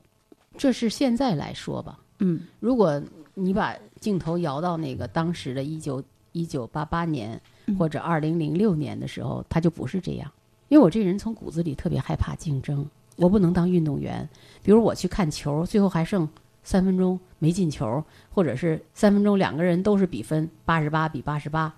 [0.57, 2.41] 这是现在来说吧，嗯。
[2.59, 3.01] 如果
[3.33, 7.41] 你把镜头摇到那个当时的一九一九八八年
[7.79, 10.31] 或者二零零六年的时候，他就不是这样。
[10.69, 14.27] 因为我这人从骨子里特别害怕竞争，我不能当运动员。
[14.61, 16.27] 比如我去看球，最后还剩
[16.63, 21.73] 三分钟没进球，或者是三分钟两个人都是比分八十八比八十八，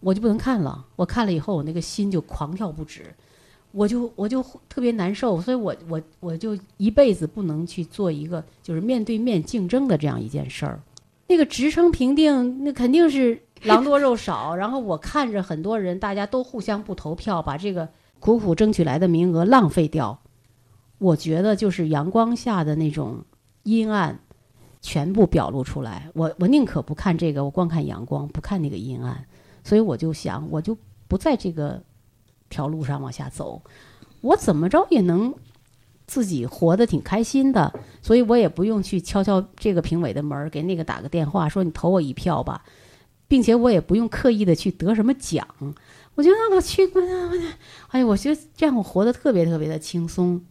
[0.00, 0.84] 我就不能看了。
[0.96, 3.04] 我看了以后，我那个心就狂跳不止，
[3.70, 10.80] 我就我就特别难受，所以我我我就一辈子不能去做一个就是面对面竞争的这样一件事儿。
[11.28, 14.54] 那个职称评定，那肯定是狼多肉少。
[14.56, 20.18] 然后我看着很多人，大家都互相不投票，把这个苦苦争取来的名额浪费掉。
[20.98, 23.24] 我觉得就是阳光下的那种
[23.62, 24.18] 阴暗，
[24.80, 26.10] 全部表露出来。
[26.14, 29.26] 我我宁可不看这个，我光看阳光，不看那个阴暗。
[29.64, 30.76] 所以我就想，我就
[31.08, 31.82] 不在这个
[32.48, 33.62] 条路上往下走。
[34.20, 35.34] 我怎么着也能。
[36.04, 37.72] 自己活得挺开心的，
[38.02, 42.64] 所以我也不用去敲敲这个评委的门，给那个打个电话说你投我一票吧，
[43.28, 45.46] 并且我也不用刻意的去得什么奖。
[46.14, 46.82] 我觉得我去，
[47.88, 50.44] 哎呀，我觉得这样我活得特别特别的轻松，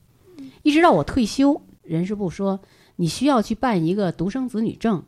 [0.63, 2.59] 一直到我退休，人事部说
[3.01, 5.01] 你需要去办一个独生子女证，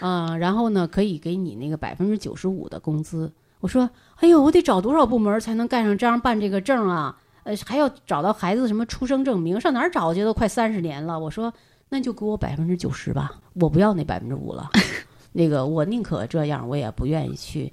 [0.00, 3.30] 啊，然后呢可以给你那个百分之九十五的工资。
[3.60, 7.18] 我说，哎呦，我得找多少部门才能盖上章办这个证啊？
[7.44, 10.24] 呃，还要找到孩子什么出生证明，上哪儿找去？
[10.24, 11.20] 都快三十年了。
[11.20, 11.52] 我说，
[11.90, 14.70] 那就给我百分之九十吧，我不要那百分之五了。
[15.32, 17.70] 那个，我宁可这样，我也不愿意去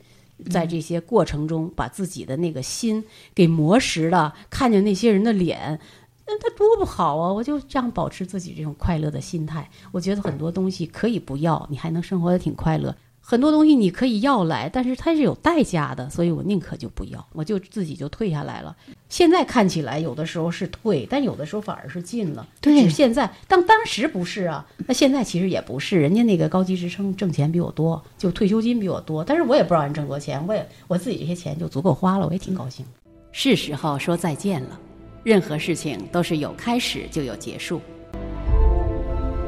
[0.50, 3.02] 在这些过程中把自己的那个心
[3.34, 4.34] 给磨蚀了。
[4.50, 5.80] 看见那些人的脸，
[6.28, 7.32] 那他多不好啊！
[7.32, 9.70] 我就这样保持自己这种快乐的心态。
[9.92, 12.96] 我觉得很多东西可以不要，你还能生活的挺快乐。
[13.28, 18.76] 很多东西你可以要来，但是它是有代价的，所以我宁可就不要，我就自己就退下来了。
[19.10, 22.48] 现在看起来有的时候是退，但有的时候反而是进了。
[22.62, 32.86] 对，现在当当时不是啊，那现在其实也不是，人家那个高级职称挣钱比我多，就退休金比我多，但是我也不知道人挣多钱，我也我自己这些钱就足够花了，我也挺高兴。
[33.32, 34.80] 是时候说再见了，
[35.26, 37.82] 任何事情都是有开始就有结束，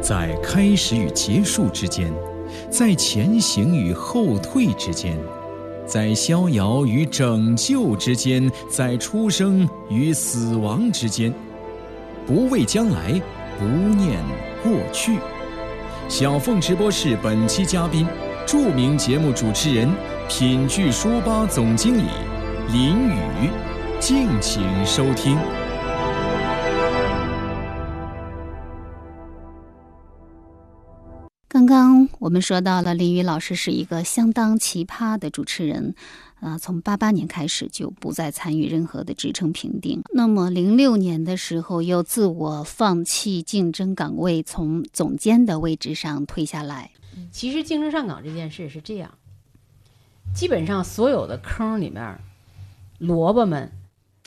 [0.01, 2.11] 在开始与结束之间。
[2.67, 5.15] 在前行与后退之间，
[5.85, 11.31] 在逍遥与拯救之间，在出生与死亡之间，
[12.25, 13.21] 不畏将来，
[13.59, 14.19] 不念
[14.63, 15.19] 过去。
[16.09, 18.07] 小凤直播室本期嘉宾，
[18.47, 19.87] 著名节目主持人、
[20.27, 22.05] 品聚书吧总经理
[22.73, 23.51] 林宇，
[23.99, 25.37] 敬请收听。
[31.67, 35.93] 刚刚我们说到了林宇老师是一个相当奇葩的主持人，
[36.39, 40.01] 呃，从八八年开始就不再参与任何的职称评定。
[40.13, 46.91] 那么零六年的时候又自我放弃竞争岗位，从总监的位置上退下来。
[47.33, 49.11] 其实竞争上岗这件事是这样，
[50.33, 52.17] 基本上所有的坑里面，
[52.99, 53.69] 萝卜们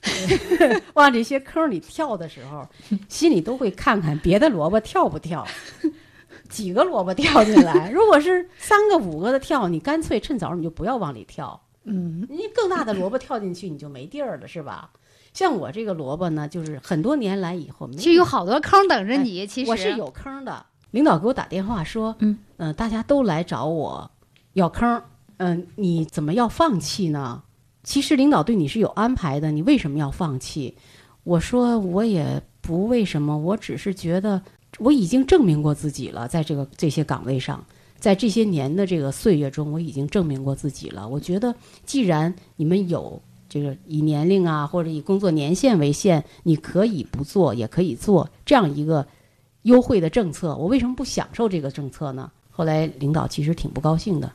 [0.94, 2.68] 往这些坑里跳的时候，
[3.08, 5.46] 心里都会看看别的萝卜跳不跳。
[6.50, 11.58] 几个萝卜跳进来， 如果是三个五个的跳，你干脆趁早你就不要往里跳。
[11.84, 14.90] 嗯，你更大的萝卜跳进去，你就没地儿了，是吧？
[15.32, 19.46] 像我这个萝卜呢，就是很多年来以后，其实有好多坑等着你。
[19.46, 20.66] 其实我是有坑的。
[20.90, 24.10] 领导给我打电话说，嗯嗯，大家都来找我
[24.52, 25.02] 要坑，
[25.38, 27.42] 嗯，你怎么要放弃呢？
[27.82, 30.76] 其实领导对你是有安排的，你为什么要放弃？
[31.24, 34.42] 我说我也不为什么，我只是觉得。
[34.80, 37.64] 我已经证明过自己了，在这个这些岗位上，
[37.98, 41.06] 在这些年的这个岁月中，我已经证明过自己了。
[41.06, 49.06] 我觉得，既然你们有这个以年龄啊，或者以工作年限为限，你可以不做，也可以做这样一个
[49.62, 50.56] 优惠的政策。
[50.56, 52.30] 我为什么不享受这个政策呢？
[52.50, 54.32] 后来领导其实挺不高兴的。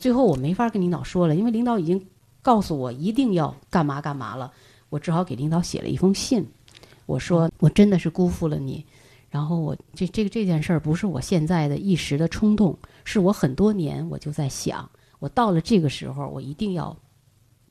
[0.00, 2.02] 最后我没法跟领导说了，因为领导已经
[2.40, 4.50] 告诉我一定要干嘛干嘛了。
[4.88, 6.46] 我只好给领导写了一封信，
[7.04, 8.84] 我说我真的是辜负了你。
[9.32, 14.90] 然后我这这个这件事儿不是我现在的一时的冲动，是我很多年我就在想，
[15.20, 16.94] 我到了这个时候，我一定要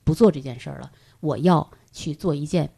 [0.02, 2.68] 不做这件事儿了，我要去做一件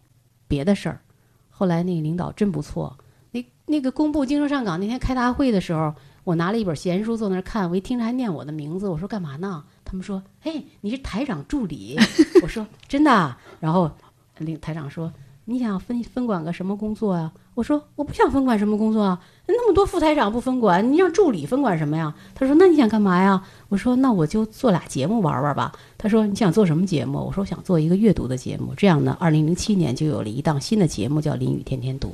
[0.47, 1.01] 别的事儿。
[1.49, 2.99] 后来那个领导真不错，
[3.31, 9.65] 那那个公布经生上岗那天开大会的时候，我拿了一本闲书坐那儿看，我一听着还念我的名字，我说干嘛呢？
[9.83, 11.99] 他们说，嘿，你是台长助理。
[12.43, 13.35] 我说真的。
[13.61, 13.91] 然后
[14.37, 15.11] 领台长说。
[15.47, 17.31] 你想分分管个什么工作呀？
[17.55, 22.13] 我说我不想分管什么工作啊，那么多副台长不分管，你让助理分管什么呀？
[22.35, 23.43] 他说那你想干嘛呀？
[23.69, 25.73] 我说那我就做俩节目玩玩吧。
[25.97, 27.19] 他说你想做什么节目？
[27.19, 28.75] 我说我想做一个阅读的节目。
[28.77, 32.13] 这样呢，二零零七年就有了一档新的节目叫《林雨天天读》。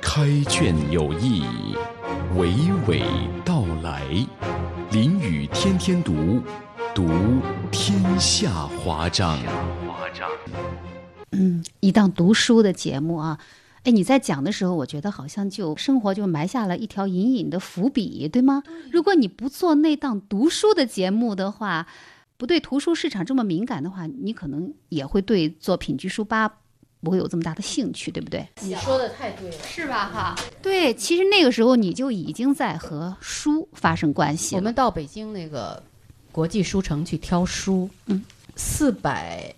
[0.00, 1.42] 开卷有益，
[2.36, 2.46] 娓
[2.86, 3.02] 娓
[3.44, 4.02] 道来，
[4.90, 6.12] 《林雨天天读》，
[6.94, 7.06] 读
[7.70, 8.50] 天下
[8.84, 9.38] 华章。
[11.32, 13.38] 嗯，一档读书的节目啊，
[13.84, 18.62] 哎，你在讲的时候，我觉得好像就生活就埋下了一条隐隐的伏笔，对吗？
[18.90, 21.86] 如果你不做那档读书的节目的话，
[22.36, 26.52] 不对图书市场这么敏感的话，你可能也会对做品居书吧
[27.00, 28.46] 不会有这么大的兴趣，对不对？
[28.60, 30.08] 你说的太对了，是吧？
[30.08, 34.60] 哈，对，其实那个时候你就已经在和书发生关系了。
[34.60, 35.82] 我们到北京那个
[36.30, 38.22] 国际书城去挑书，嗯，
[38.54, 39.52] 四百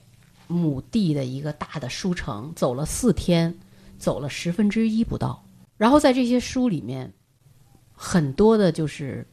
[0.47, 3.55] 亩地的一个大的书城，走了四天。
[3.97, 5.43] 走了十分之一不到，
[5.79, 7.11] 然后在这些书里面，
[7.95, 9.27] 很多的就是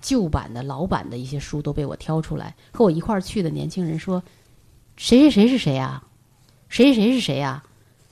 [0.00, 2.56] 旧版的老版的一些书都被我挑出来。
[2.72, 4.20] 和我一块儿去的年轻人说
[4.96, 6.02] ：“谁谁谁是谁呀？
[6.68, 7.62] 谁谁谁是谁呀？”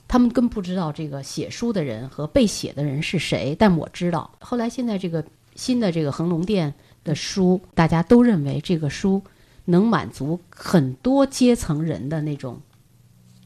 [0.07, 4.31] 他们根本不知道这个写书的人和被写的人是谁，但我知道。
[4.39, 5.25] 后来现在这个
[5.55, 9.21] 新的这个恒隆店的书，大家都认为这个书
[9.65, 12.59] 能满足很多阶层人的那种。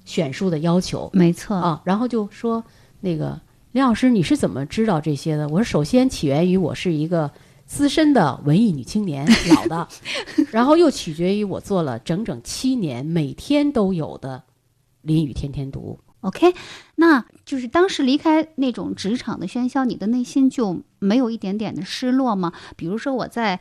[0.06, 1.84] 选书的要求，没错啊。
[1.86, 2.64] 然后就说
[3.00, 3.40] 那个
[3.74, 5.48] 林老师，你是怎么知道这些的？
[5.50, 7.32] 我说，首先起源于我是一个
[7.68, 9.88] 资深的文艺女青年，老的，
[10.50, 14.42] 然后又取决于我做了整整七年，每天都有的
[15.04, 16.00] 林雨天天读。
[16.22, 16.56] OK，
[16.96, 22.52] 那就是当时离开那种职场的喧嚣，你的内心就没有一点点的失落吗？
[22.76, 23.60] 比如说我在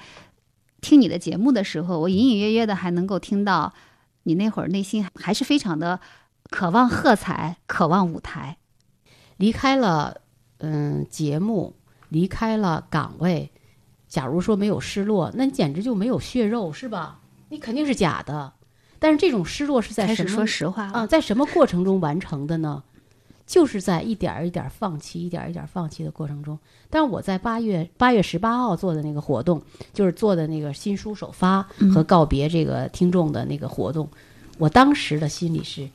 [0.81, 3.73] 听你的节目的时候，我隐隐约约的还能够听到
[4.25, 6.01] 你那会儿内心还是非常的。
[6.51, 8.57] 渴望喝彩，渴望舞台，
[9.37, 10.23] 离开了
[10.61, 11.77] 嗯节目，
[12.09, 13.53] 离开了岗位。
[14.09, 17.21] 假如说没有失落，那你简直就没有血肉，是吧？
[17.51, 18.55] 你肯定是假的。
[18.99, 20.29] 但是这种失落是在什么？
[20.31, 22.83] 说实话啊，在什么过程中完成的呢？
[23.49, 26.57] 就是在一点一点放弃，一点一点放弃的过程中。
[26.89, 29.61] 但是我在八月八月十八号做的那个活动，
[29.93, 34.09] 就是做的那个新书首发和告别这个听众的那个活动，
[34.59, 35.89] 我当时的心里是。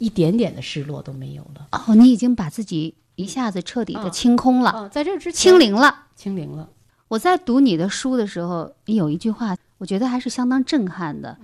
[0.00, 6.68] 一点点的失落都没有了哦，你已经把自己一下子彻底的清空了，在这之前清零了，清零了。
[7.08, 11.36] 我在读你的书的时候，你有一句话，我觉得还是相当震撼的。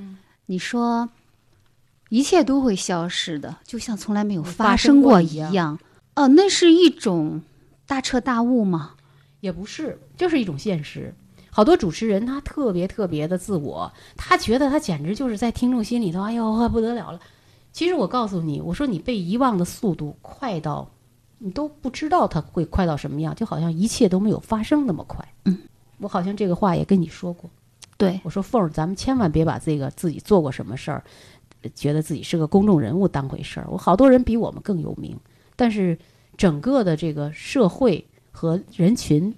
[0.47, 1.11] 你说
[2.15, 5.77] 一切都会消失的，就像从来没有发生过一样。
[6.15, 7.43] 哦，那是一种
[7.89, 8.93] 大彻大悟吗？
[9.41, 11.12] 也不是，就是一种现实。
[11.51, 17.19] 好多主持人他特别特别的自我，他觉得他简直就是在听众心里头，哎呦，不得了了。
[17.73, 20.89] 其实我告诉你，我说你被遗忘的速度快到，
[21.39, 25.27] 你都不知道它会快到什么样，就好像一切都没有发生那么快。
[25.47, 25.59] 嗯，
[25.99, 27.51] 我好像这个话也跟你说过。
[27.97, 31.05] 对，我说凤儿，咱们千万别把这个自己做过什么事儿，
[31.71, 33.67] 觉得自己是个公众人物当回事儿。
[33.69, 35.17] 我好多人比我们更有名，
[35.57, 35.99] 但是
[36.37, 39.35] 整个的这个社会和人群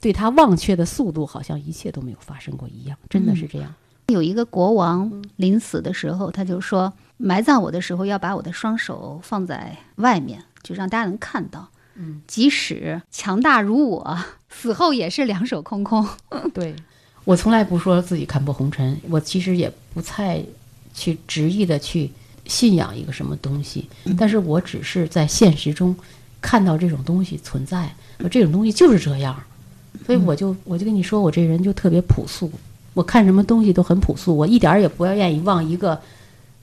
[0.00, 3.74] 对他忘却的速度，好像一切都没有发生过一样，真的是这样。
[4.08, 6.92] 有一个国王临死的时候，他就说。
[7.22, 11.68] 埋葬我的时候，要把我的双手放在外面，就让大家能看到。
[11.96, 14.18] 嗯，即使强大如我，
[14.48, 16.08] 死后也是两手空空。
[16.54, 16.74] 对，
[17.26, 20.42] 我从来不说自己看破红尘，我其实也不太
[20.94, 22.10] 去执意的去
[22.46, 23.88] 信仰一个什么东西，
[24.18, 25.94] 但是我只是在现实中
[26.40, 27.94] 看到这种东西存在，
[28.30, 29.42] 这种东西就是这样，
[30.06, 32.50] 所以我就我就跟你说，我这人就特别朴素，
[32.94, 36.00] 我看什么东西都很朴素，我一点儿也不要愿意往一个。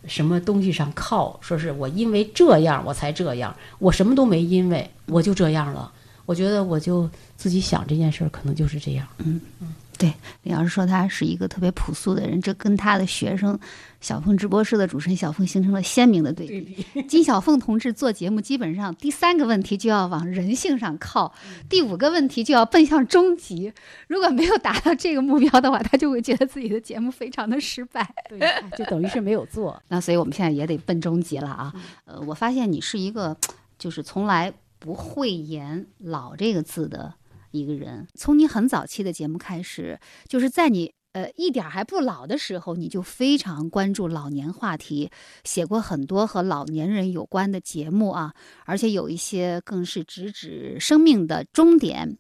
[0.08, 1.38] 什么东西上靠？
[1.42, 5.92] 说是我因为这样我才这样，我什么都没因为，我就这样了。
[6.26, 9.06] 我觉得我就自己想这件事儿，可能就是这样。
[9.18, 9.68] 嗯嗯。
[9.98, 13.58] 对，李老师说他是一个特别朴素的人，这跟他的学生
[14.00, 16.86] 小凤直播室的主持人小凤形成了鲜明的对比。
[17.08, 21.34] 金小凤同志做节目，基本上第三个问题就要往人性上靠，
[21.68, 23.74] 第五个问题就要奔向终极。
[24.08, 28.40] 如果没有达到这个目标的话，他就会觉得自己的节目非常的失败，对，
[28.78, 29.82] 就等于是没有做。
[29.88, 31.74] 那所以我们现在也得奔终极了啊。
[32.06, 33.36] 呃，我发现你是一个
[33.80, 37.16] 就是从来不讳言“老”这个字的。
[37.58, 45.10] 一个人，从你很早期的节目开始，就是在你呃一点还不老的时候，你就非常关注老年话题，
[45.44, 48.34] 写过很多和老年人有关的节目啊，
[48.66, 52.18] 而且有一些更是直指生命的终点，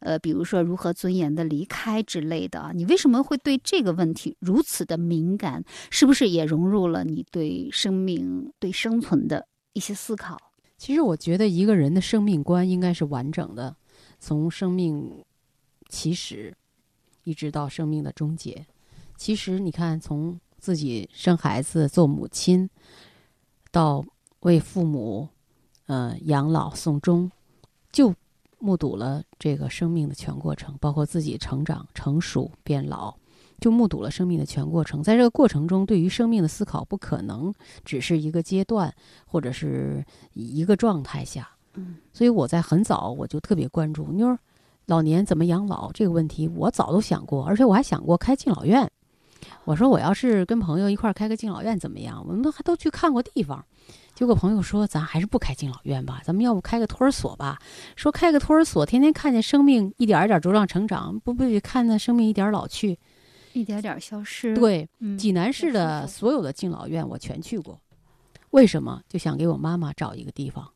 [0.00, 2.72] 呃，比如说如何尊严的离开之类的。
[2.74, 5.62] 你为什么会对这个问题如此的敏感？
[5.90, 10.36] 是不是也融入了你对生命、对生存的一些思考？
[10.78, 13.76] 其实我觉得一个人的生命观应该是完整的。
[14.20, 15.24] 从生命
[15.88, 16.54] 起始，
[17.24, 18.66] 一直到生命的终结，
[19.16, 22.68] 其实你看，从自己生孩子、做母亲，
[23.72, 24.04] 到
[24.40, 25.26] 为父母，
[25.86, 27.32] 呃养老送终，
[27.90, 28.14] 就
[28.58, 33.16] 目睹了这个生命的全过程，包括自己成长、成熟、变老，
[33.58, 35.02] 就目睹了生命的全过程。
[35.02, 37.52] 在这个过程中，对于生命的思考，不可能
[37.84, 38.94] 只是一个阶段，
[39.24, 40.04] 或者是
[40.34, 41.56] 一个状态下。
[41.74, 44.38] 嗯，所以我在很早我就特别关注妞儿
[44.86, 48.90] 老年怎么养老这个问题，我早都想过，而且我还想过开敬老院。
[49.64, 52.22] 我说我要是跟朋友一块儿开个敬老院怎么样？
[52.26, 53.64] 我们都还都去看过地方，
[54.14, 57.58] 结果朋友说咱还是不开敬老院吧，咱们要不开个托儿所吧？
[57.94, 62.98] 说开个托儿所，天天看见生命一点一点茁壮成长，不不比看着生命一点老去？
[63.52, 67.80] 一点点消失。，对，嗯，济南市的所有的敬老院我全去过，
[68.50, 69.00] 为什么？
[69.08, 70.68] 就想给我妈妈找一个地方，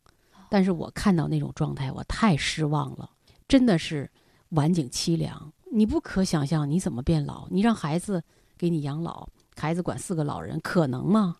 [0.55, 3.11] 但是我看到那种状态，我太失望了，
[3.49, 4.09] 真的是
[4.51, 5.53] 晚景凄凉。
[5.73, 8.23] 你不可想象你怎么变老，你让孩子
[8.57, 11.39] 给你养老，孩子管四个老人，可能吗？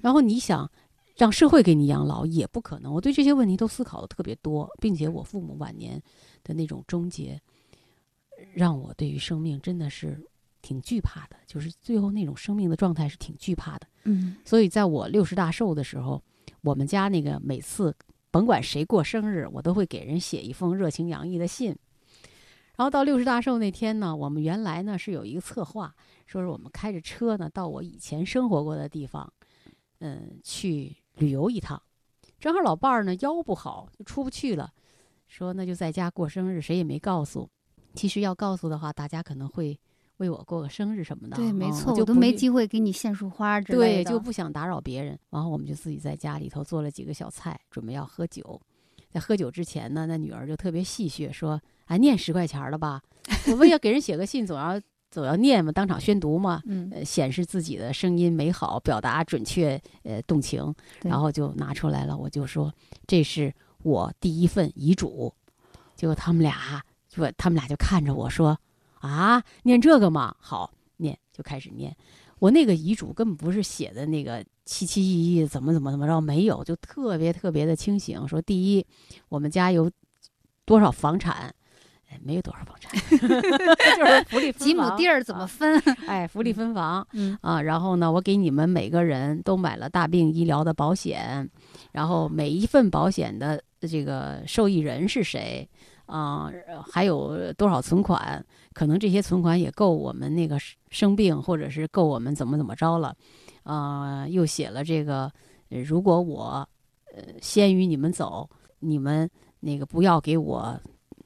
[0.00, 0.70] 然后你想
[1.16, 2.94] 让社会给你养老，也不可能。
[2.94, 6.00] 我对这些问题都思考的特别多，并且我父母晚年
[6.44, 7.42] 的那种终结，
[8.54, 10.24] 让我对于生命真的是
[10.60, 13.88] 挺惧怕的，就是最后那种生命的状态是挺惧怕的。
[14.04, 16.22] 嗯所以在我六十大寿的时候，
[16.60, 17.92] 我们家那个每次
[18.32, 21.76] 甭管谁过生日，我都会给人写一封热情洋溢的信。
[22.74, 25.94] 然后到六十大寿那天呢，我们原来呢是有一个策划，
[26.26, 29.30] 说是我们开着车呢到我以前生活过的地方，
[29.98, 31.80] 嗯，去旅游一趟。
[32.40, 34.72] 正好老伴儿呢腰不好，就出不去了，
[35.28, 37.48] 说那就在家过生日，谁也没告诉。
[37.94, 39.78] 其实要告诉的话，大家可能会
[40.22, 41.36] 为我过个生日什么的。
[41.36, 44.10] 对，没嗯错，就我都没机会给你献束花之类对，的。
[44.10, 45.18] 就不想打扰别人。
[45.30, 48.60] 然后我们就自己在家里头做了几个小菜，准备要喝酒。
[49.10, 53.02] 在喝酒之前呢，那女儿就特别戏谑说：“哎，念十块钱儿的吧，
[53.50, 60.74] 我们要给人写个信，总要总要念嘛，当场宣读嘛，嗯，呃，显示自己的声音美好，表达准确，呃，动情。
[61.02, 62.72] 然后就拿出来了，我就说
[63.06, 63.52] 这是
[63.82, 65.34] 我第一份遗嘱。
[65.94, 68.58] 结果他们俩就他们俩就看着我说
[69.02, 70.34] ：“啊，念这个嘛？
[70.38, 71.94] 好，念就开始念。
[72.38, 78.26] 我那个遗嘱根本不是写的那个七七一一，怎么怎么怎么着，没有，就特别特别的清醒。
[78.26, 78.86] 说第一，
[79.28, 79.90] 我们家有
[80.64, 81.54] 多少房产？
[82.10, 85.82] 哎，没有多少房产， 就是福利分几亩地儿怎么啊分？
[86.06, 87.06] 哎，福利分房。
[87.12, 91.48] 嗯啊，然后呢，我给你们每个人都买了大病医疗的保险，
[91.92, 95.68] 然后每一份保险的这个受益人是谁
[96.06, 98.44] 啊、呃还有多少存款？
[98.72, 103.14] 可能这些存款也够我们那个生生病，或者是够我们怎么怎么着了。
[103.62, 105.30] 啊、又写了这个，
[105.68, 106.68] 如果我
[107.14, 108.48] 呃先于你们走，
[108.80, 110.78] 你们那个不要给我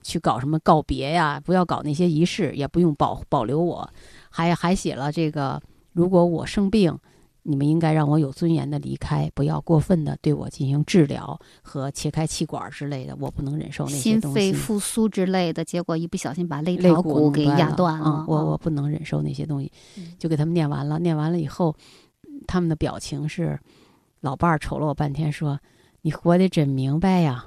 [0.03, 3.89] 去搞什么告别呀，不要搞那些仪式，也不用保保留我。
[4.31, 5.61] 还还写了这个，
[5.93, 6.99] 如果我生病，
[7.49, 14.41] 你们应该让我有尊严的离开，不要过分的对我进行治疗和切开气管之类的，我不能忍受那些心东西。
[14.41, 20.99] 心肺复苏之类的，结果一不小心把肋骨给压断了，嗯我哦我不能忍受那些东西嗯，就给他们念完了。
[20.99, 21.75] 念完了以后，
[22.49, 23.59] 他们的表情是，
[24.21, 25.61] 老伴儿瞅了我半天，说
[26.03, 27.47] ：“你活得真明白呀。”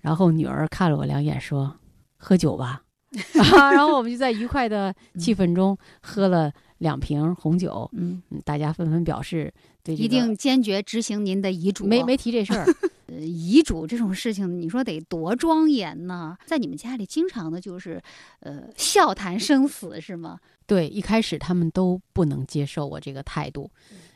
[0.00, 1.72] 然后女儿看了我两眼，说
[2.18, 2.82] ：“喝酒吧。
[3.54, 9.52] 啊 ”然后我们就在愉快的气氛中喝了两瓶红酒，嗯，嗯，大家纷纷表示
[9.82, 11.86] 对这一定坚决执行您的遗嘱。
[11.86, 12.66] 没没提这事儿。
[13.06, 16.36] 呃遗嘱这种事情，你说得多庄严呢？
[16.44, 18.02] 在你们家里，经常的就是，
[18.40, 20.40] 呃，笑谈生死是吗？
[20.66, 23.70] 对，一开始他们都不能接受我这个态度，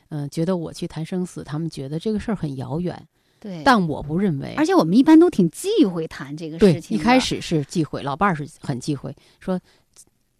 [0.09, 3.07] 嗯、觉得我去谈生死，他们觉得这个事儿很遥远，
[3.39, 4.55] 对，但我不认为。
[4.57, 6.99] 而且我们一般都挺忌讳谈这个事，情对。
[6.99, 9.57] 一开始是忌讳，老伴儿是很忌讳，说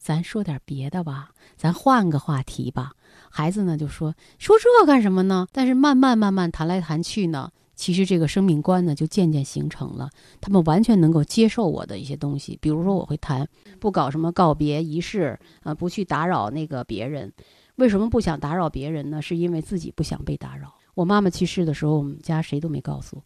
[0.02, 2.92] 咱说点别的吧，咱换个话题吧。
[3.30, 5.48] 孩子呢就说说这干什么呢？
[5.52, 10.10] 但是慢慢慢慢谈来谈去呢，其实这个生命观呢就渐渐形成了，
[10.42, 13.48] 他们完全能够接受我的一些东西，比如说我会谈
[13.80, 17.32] 不搞什么告别仪式，啊，不去打扰那个别人。
[17.76, 19.22] 为什么不想打扰别人呢？
[19.22, 20.74] 是因为自己不想被打扰。
[20.96, 23.22] 我妈妈去世的时候，我们家谁都没告诉。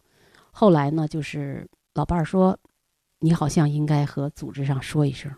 [0.52, 2.58] 后来呢，就是老伴儿说，
[3.20, 5.32] 你好像应该和组织上说一声，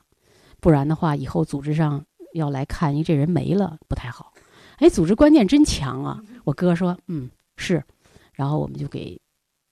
[0.60, 2.04] 不然的话，以后组织上
[2.34, 4.32] 要来看你这人没了，不太好。
[4.78, 6.22] 哎，组织观念真强啊！
[6.44, 7.82] 我哥说，嗯，是。
[8.32, 9.20] 然后我们就给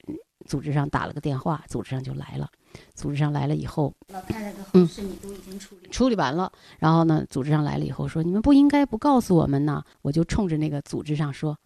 [0.08, 0.14] 嗯
[0.46, 2.48] 组织上打了个电话，组织上就来了。
[2.94, 11.56] 组织上来了以后，老太太的嗯后事你都已经处理处理完了，然后呢，组织上来了以后说：“你们不应该不告诉我们呢。”我就冲着那个组织上说：“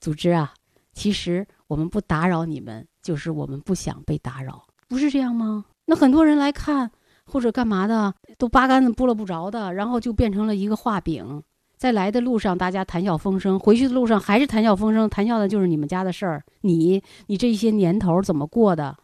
[0.00, 0.52] 组织啊，
[0.92, 5.64] 其实我们不打扰你们，就是我们不想被打扰，不是这样吗？
[5.86, 6.90] 那很多人来看
[7.32, 11.42] 或者干嘛的，都八竿子拨了不着的，然后就变成了一个画饼。
[11.78, 16.44] 在来的路上，大家谈笑风生；回去的路上还是谈笑风生，谈笑的就是你们家的事儿。
[16.60, 18.94] 你，你这些年头怎么过的？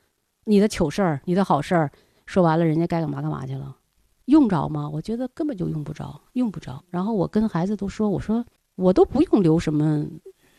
[0.45, 1.91] 你的糗事儿，你的好事儿，
[2.26, 3.74] 说完了，人家该干嘛干嘛去了。
[4.26, 4.87] 用着吗？
[4.89, 6.85] 我觉得根本就用不着，用不着。
[6.91, 8.45] 然后我跟孩子都说，我说
[8.76, 10.07] 我都不用留什么，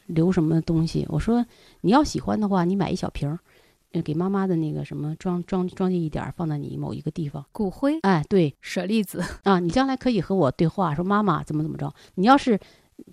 [0.07, 1.05] 留什么东西。
[1.09, 1.45] 我说
[1.81, 3.39] 你要喜欢的话，你买一小瓶儿，
[4.03, 7.45] 给妈妈的那个什么装装装进一点儿，放在你某一个地方。
[7.51, 11.93] 骨灰、哎，对舍利子，啊，你将来可以和我对话，说妈妈怎么怎么着。
[12.15, 12.59] 你要是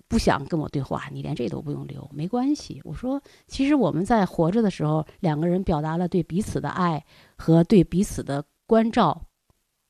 [0.07, 2.79] 不想跟我对话，你连这都不用留，没关系。
[2.83, 7.03] 我说，其实我们在活着的时候，两个人表达了对彼此的爱
[7.37, 9.21] 和对彼此的关照，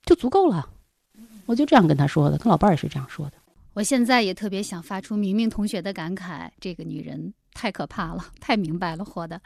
[0.04, 0.70] 就足够了。
[1.46, 3.34] 我就这样跟他说的，跟老伴儿也是这样说的。
[3.74, 9.42] 我现在也特别想发出明明同学的感慨：这个女人太可怕了，太明白了，活的。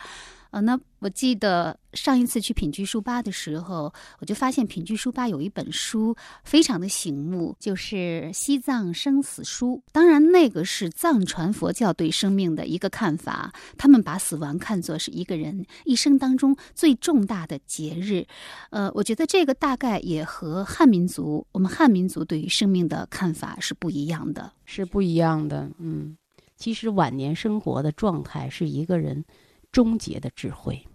[0.52, 7.96] 呃，那我记得上一次去品居书吧的时候，我就发现品居书吧有一本书非常的醒目，就是
[8.34, 9.82] 《西藏生死书》。
[9.94, 18.28] 当然，那个是藏传佛教对生命的一个看法，他们把死亡看作是一个人一生当中最重大的节日。
[18.72, 24.52] 呃，我觉得这个大概也和汉民族，我们汉民族对于生命的看法是不一样的。
[24.66, 25.70] 是不一样的。
[25.80, 26.18] 嗯，
[26.62, 29.26] 其实晚年生活的状态是一个人
[29.72, 30.88] 终结的智慧，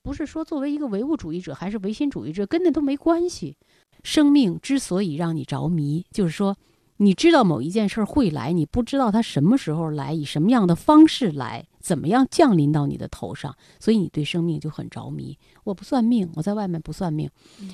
[0.00, 3.56] 不是说作为一个唯物主义者还是唯心主义者，跟那都没关系。
[4.04, 6.56] 生命之所以让你着迷，就是说
[6.98, 15.36] 你知道某一件事儿会来，你不知道它什么时候来，以什么样的方式来，怎么样降临到你的头上，所以你对生命就很着迷。
[15.64, 17.28] 我不算命，我在外面不算命，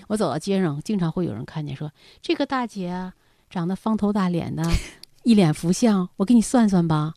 [0.08, 1.92] 我走到街上，经常会有人看见说
[2.22, 3.12] 这个大姐啊，
[3.50, 4.62] 长得方头大脸的，
[5.24, 7.12] 一脸福相，我给你算算吧。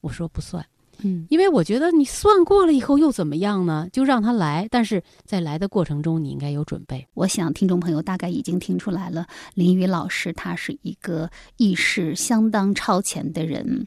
[0.00, 0.64] 我说不算，
[1.02, 3.88] 嗯，因为我觉得你算过了以后又怎么样呢？
[3.92, 7.06] 就让他来，但是在来的过程中，你应该有准备。
[7.14, 13.86] 我想听众朋友大概已经听出来了，林宇老师他是一个意识相当超前的人，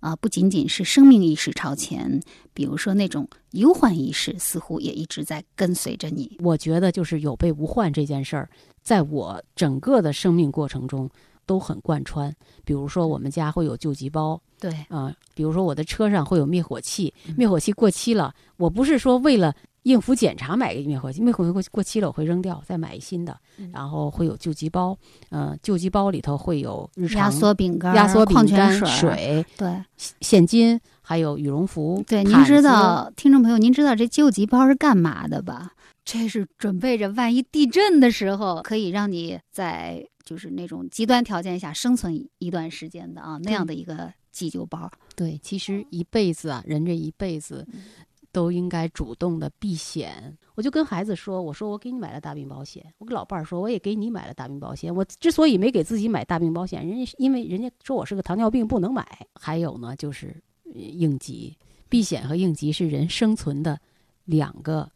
[0.00, 2.20] 啊、不仅仅是生命意识超前，
[2.52, 6.36] 比如说那种忧患意识，似乎也一直在跟随着你。
[6.40, 8.50] 我觉得就是有备无患这件事儿，
[8.82, 11.08] 在我整个的生命过程中
[11.46, 12.34] 都很贯穿。
[12.64, 23.36] 比如说，我们家会有救急包，对，啊、比如说我的车上会有灭火器，灭火器过期了，我不是说为了应付检查买个灭火器，灭火器过过期了我会扔掉，再买一新的。
[23.72, 24.96] 然后会有救急包，
[25.30, 29.84] 呃，救急包里头会有日常压缩饼干、压缩饼矿泉干、水，水、对
[30.20, 32.02] 现金，还有羽绒服。
[32.06, 32.24] 对。
[32.24, 35.72] 您知道，听众朋友，您知道这救急包是干嘛的吧？
[36.04, 44.90] 这是准备着万一地震的时候，可以让你在就是那种极端条件下生存一段时间的啊，那样的一个急救包。
[45.14, 47.82] 对，其实一辈子啊，人这一辈子嗯
[48.30, 50.36] 都应该主动的避险。
[50.54, 54.94] 我就跟孩子说，我说我给你买了大病保险，我跟老伴儿说，我也给你买了大病保险。
[54.94, 59.06] 我之所以没给自己买大病保险，人家是因为人家说我是个糖尿病不能买。
[59.34, 61.56] 还有呢，就是呃应急、
[61.88, 63.78] 避险和应急是人生存的
[64.24, 64.90] 两个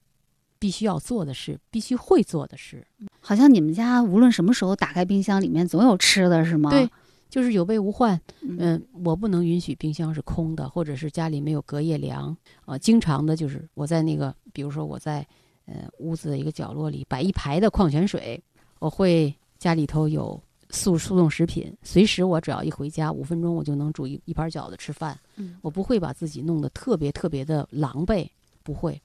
[0.59, 2.87] 必须要做的事，必须会做的事。
[3.21, 6.71] 好像你们家无论什么时候打开冰箱，里面总有吃的，是吗？
[6.71, 6.89] 对，
[7.29, 8.21] 就是有备无患。
[8.41, 12.37] 嗯，嗯，我不能允许冰箱是空的，或者是家里没有隔夜粮。
[12.67, 15.27] 呃，经常的就是我在那个，比如说我在
[15.67, 18.43] 呃屋子的一个角落里摆一排的矿泉水，
[18.79, 20.41] 我会家里头有
[20.71, 25.19] 速速冻食品，随时我只要一回家，五分钟我就能煮一一盘饺子吃饭。
[25.37, 28.29] 嗯我不会把自己弄得特别特别的狼狈，
[28.63, 29.01] 不会。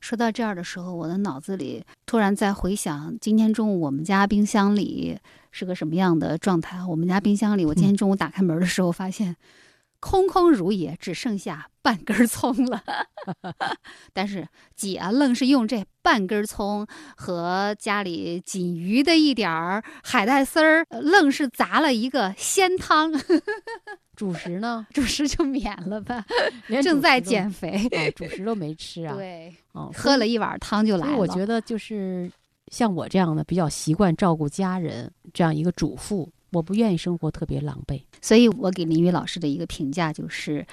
[0.00, 5.18] 说到这儿的时候，我的脑子里突然在回想今天中午我们家冰箱里
[5.50, 6.84] 是个什么样的状态。
[6.84, 9.36] 我们家冰箱里，我今天中午打开门的时候，发现
[10.00, 12.82] 空空如也，只剩下半根葱了。
[14.12, 16.86] 但是姐愣是用这半根葱
[17.16, 23.12] 和家里仅余的一点儿海带丝儿，呃愣是砸了一个鲜汤，
[24.22, 24.86] 主 食呢？
[24.94, 26.24] 主食就免了吧。
[26.68, 29.14] 连正在减肥，啊，主食都没吃啊。
[29.16, 31.16] 对，哦，喝了一碗汤就来了。
[31.16, 32.30] 我觉得就是
[32.68, 38.00] 像我这样的比较习惯照顾家人这样一个主妇，我不愿意生活特别狼狈。
[38.20, 40.64] 所以我给林雨老师的一个评价就是，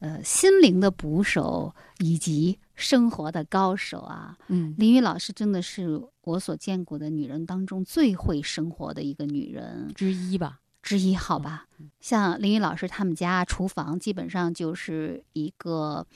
[0.00, 4.36] 呃，心灵的捕手以及生活的高手啊。
[4.48, 10.58] 嗯，林雨老师真的是我所见过的女人当中最会生活的一个女人之一吧。
[10.82, 11.66] 之一，好吧？
[12.00, 16.06] 像林雨老师他们家厨房基本上就是一个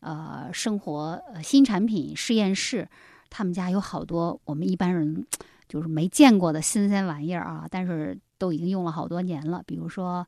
[0.00, 2.88] 呃生活呃新产品实验室，
[3.28, 5.26] 他们家有好多我们一般人
[5.68, 10.26] 就是没见过的新鲜玩意儿啊，但是都已经用了好多年了，比如说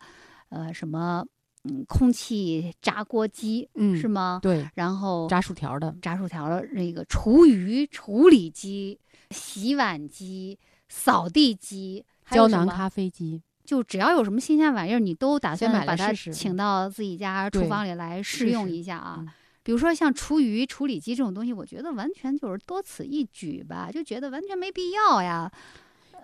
[0.51, 1.25] 呃什么
[1.65, 4.41] 嗯空气炸锅机，嗯是吗？
[4.43, 8.99] 对，然后炸薯条的，炸薯条的那个厨余处理机、
[9.31, 19.17] 洗碗机、扫地机，胶囊咖啡机，就只要有什么新鲜玩意儿，你都打算把它请到自己家厨房里来试试用一下啊。
[19.21, 19.29] 嗯
[19.65, 25.51] 比如说像厨余处理机这种东西，我觉得完全就是多此一举吧，就觉得完全没必要呀。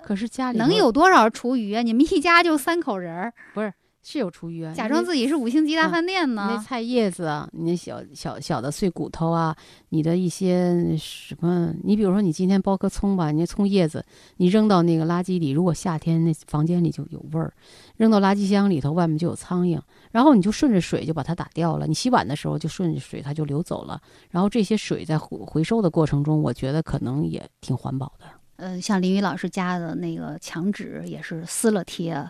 [0.03, 1.81] 可是家里能有多少厨余啊？
[1.81, 3.73] 你们一家就三口人儿，不是
[4.17, 6.57] 有厨余啊，假装自己是五星级大饭店你那。
[6.57, 9.55] 菜叶子啊，你那小小小的碎骨头啊，
[9.89, 14.05] 你的一些什么，你比如说你今天剥颗葱吧，你那葱叶子
[14.37, 17.53] 你扔到那个垃圾里，如果夏天那房间里就有味儿，
[17.97, 19.81] 扔到垃圾箱里头，外面就有苍蝇，
[20.13, 21.89] 然后你就顺着水就把它打掉了。
[21.89, 24.01] 你洗碗的时候就顺着水它就流走了，
[24.31, 28.27] 然后这些水在回回收的过程中，我觉得可能也挺环保的。
[28.57, 32.29] 嗯，像林宇老师家的那个墙纸也是撕了贴，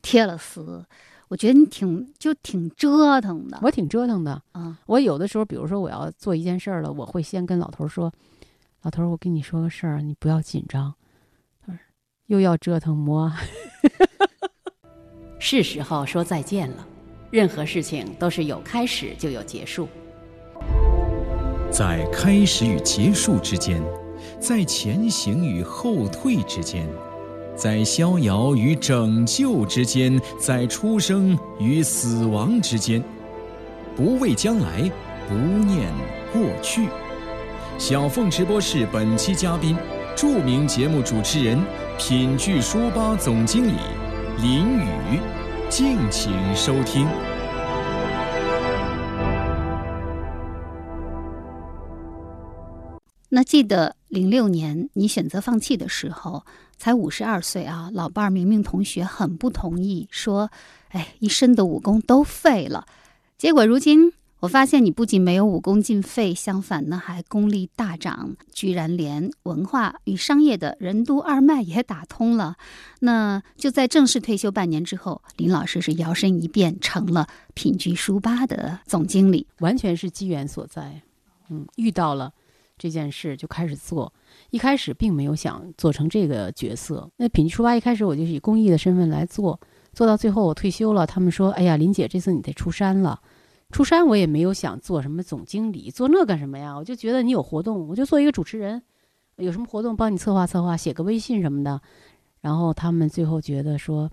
[0.00, 0.84] 贴了撕。
[1.28, 4.78] 我觉得你挺就挺折腾的我挺折腾的，啊。
[4.86, 8.12] 我有的时候，比如说我要做一件事儿了，我会先跟老头儿说
[8.82, 10.94] ：“老头儿，我跟你说个事儿，你不要紧张。”
[11.66, 11.78] 他说
[12.26, 13.32] ：“又要折腾么？”
[15.38, 16.86] 是时候说再见了。
[17.30, 19.86] 任何事情都是有开始就有结束。
[21.70, 23.82] 在开始与结束之间，
[24.40, 26.88] 在前行与后退之间，
[27.58, 33.02] 在逍遥与拯救之间，在出生与死亡之间，
[33.96, 34.88] 不畏将来，
[35.28, 35.92] 不念
[36.32, 36.86] 过去。
[37.76, 39.76] 小凤直播室本期嘉宾，
[40.14, 41.58] 著名节目主持人、
[41.98, 43.72] 品聚书吧总经理
[44.40, 45.18] 林宇，
[45.68, 47.08] 敬请收听。
[53.30, 56.44] 那记得零六年你选择放弃的时候，
[56.78, 60.50] 才五十二岁啊，老伴儿明明同学很不同意，说
[60.90, 62.86] ：“哎，一身的武功都废了。”
[63.36, 72.56] 结果如今我发现你不仅没有武功尽废，相反呢还功力大涨，居然连文化与商业的任督二脉也打通了。
[73.00, 79.44] 那就在正式退休半年之后，林老师是摇身一变成了品居书吧的总经理。
[79.58, 81.02] 完全是机缘所在。
[81.48, 82.32] 嗯，遇到了
[82.76, 84.12] 这件事就开始做，
[84.50, 87.10] 一开始并没有想做成这个角色。
[87.16, 89.60] 那品质出发一开始我就是以公益的身份来做，
[89.92, 93.20] 做到最后我退休了，他们说：“哎呀，林姐，这次你得出山了。”
[93.70, 96.74] 出山我也没有想做什么总经理，做那干什么呀？
[96.74, 98.82] 我就觉得你有活动，我就做一个主持人，
[99.36, 101.78] 有什么活动帮你策划策划，写个微信什么的。
[102.40, 104.10] 然后他们最后觉得说，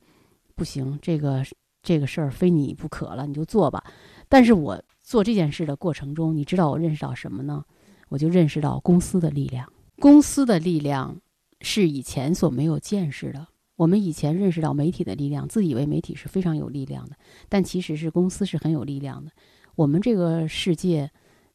[0.56, 1.42] 不行，这个
[1.82, 3.82] 这个事儿非你不可了，你就做吧。
[4.28, 7.64] 但是我做这件事的过程中，你知道我认识到什么呢？
[8.10, 9.72] 我就认识到公司的力量。
[10.00, 11.20] 公司的力量
[11.62, 13.48] 是以前所没有见识的。
[13.76, 17.16] 我们以前认识到媒体的力量，自以为媒体是非常有力量的，
[17.50, 19.32] 但其实是公司是很有力量的。
[19.76, 21.12] 我们这个世界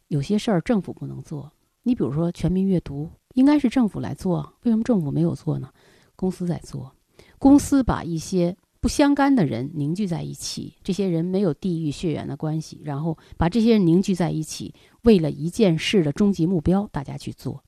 [0.08, 1.50] 有些事儿政府不能做，
[1.82, 5.70] 你比如说全民阅读，应该是政府来做，为什么政府没有做呢？
[6.14, 6.94] 公司在做，
[7.38, 14.74] 公司把一些不相干的人凝聚在一起，这些人没有地域血缘的关系，然后把这些人凝聚在一起，
[15.04, 17.64] 为了一件事的终极目标，大家去做，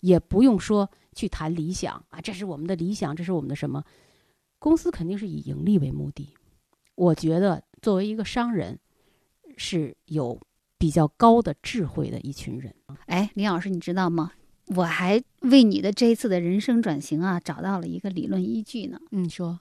[0.00, 3.84] 也不用说去谈理想啊，这是我们的理想，这是我们的什么？
[4.58, 6.34] 公司肯定是以盈利为目的。
[6.94, 8.78] 我觉得作为一个商人，
[9.56, 10.40] 是有
[10.76, 12.74] 比较高的智慧的一群人。
[13.06, 14.32] 哎，林老师，你知道吗？
[14.74, 19.00] 我还为你的这一次的人生转型啊，找到了一个理论依据呢。
[19.12, 19.60] 嗯，说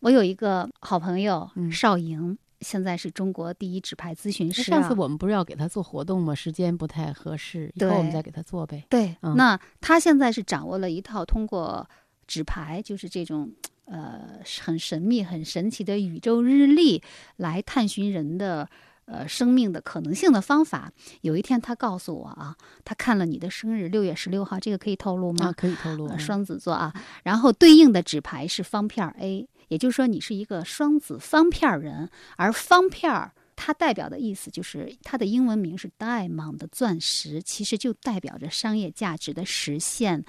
[0.00, 4.80] 我有一个好朋友嗯邵莹，现在是中国第一纸牌咨询师、啊。
[4.80, 6.34] 上次我们不是要给他做活动吗？
[6.34, 8.84] 时间不太合适，以后我们再给他做呗。
[8.88, 11.88] 对，嗯那他现在是掌握了一套通过
[12.26, 13.50] 纸牌，就是这种
[13.84, 17.02] 呃很神秘、很神奇的宇宙日历
[17.36, 18.68] 来探寻人的
[19.06, 20.92] 呃生命的可能性的方法。
[21.22, 25.46] 有一天他告诉我啊，他看了你的生日六月十六号，这个可以透露吗？
[25.46, 26.18] 啊，可以透露。
[26.18, 26.92] 双子座啊，
[27.22, 40.24] 然后对应的纸牌是方片儿 A，也就是说你是一个双子方片儿人，而方片儿它代表的意思就是它的英文名是 diamond 的钻石，其实就代表着商业价值的实现。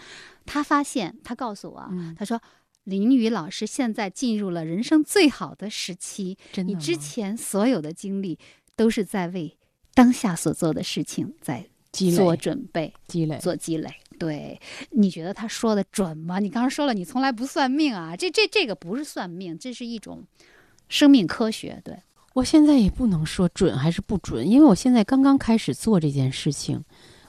[0.45, 2.41] 他发现，他告诉我他说
[2.85, 8.39] 林宇老师现在进入了人生最好的时期，你之前所有的经历
[8.75, 9.55] 都是在为
[9.93, 11.67] 当下所做的事情在
[12.15, 12.93] 做准备。
[13.07, 13.89] 积累，做积累。
[14.19, 14.59] 对，
[14.91, 16.37] 你觉得他说的准吗？
[16.39, 20.21] 你刚刚说了，你从来不算命啊，这这这个不是算命，这是一种
[20.89, 21.81] 生命科学。
[21.83, 21.97] 对，
[22.33, 26.83] 我现在也不能说准还是不准，因为我现在刚刚开始做这件事情，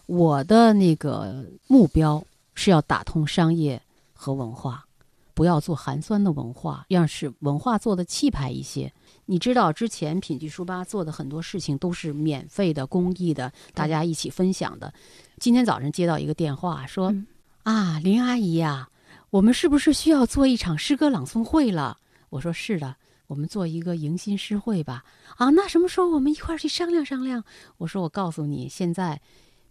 [0.06, 2.22] 我的那个目标
[2.54, 3.80] 是要打通商业
[4.12, 4.84] 和文化，
[5.32, 8.92] 不要做寒酸的文化，要使文化做的气派一些。
[9.30, 14.92] 你知道之前品聚书吧做的很多事情都是免费的、公益的，大家一起分享的。
[15.38, 17.28] 今天早上接到一个电话说：“嗯
[17.62, 18.88] 啊，林阿姨呀、
[19.30, 21.98] 我们是不是需要做一场诗歌朗诵会了？”
[22.30, 22.96] 我说：“是的。”
[23.28, 25.04] 我们做一个迎新诗会吧。
[25.36, 27.44] 啊，那什么时候我们一块儿去商量商量？
[27.78, 29.22] 我说我告诉你，现在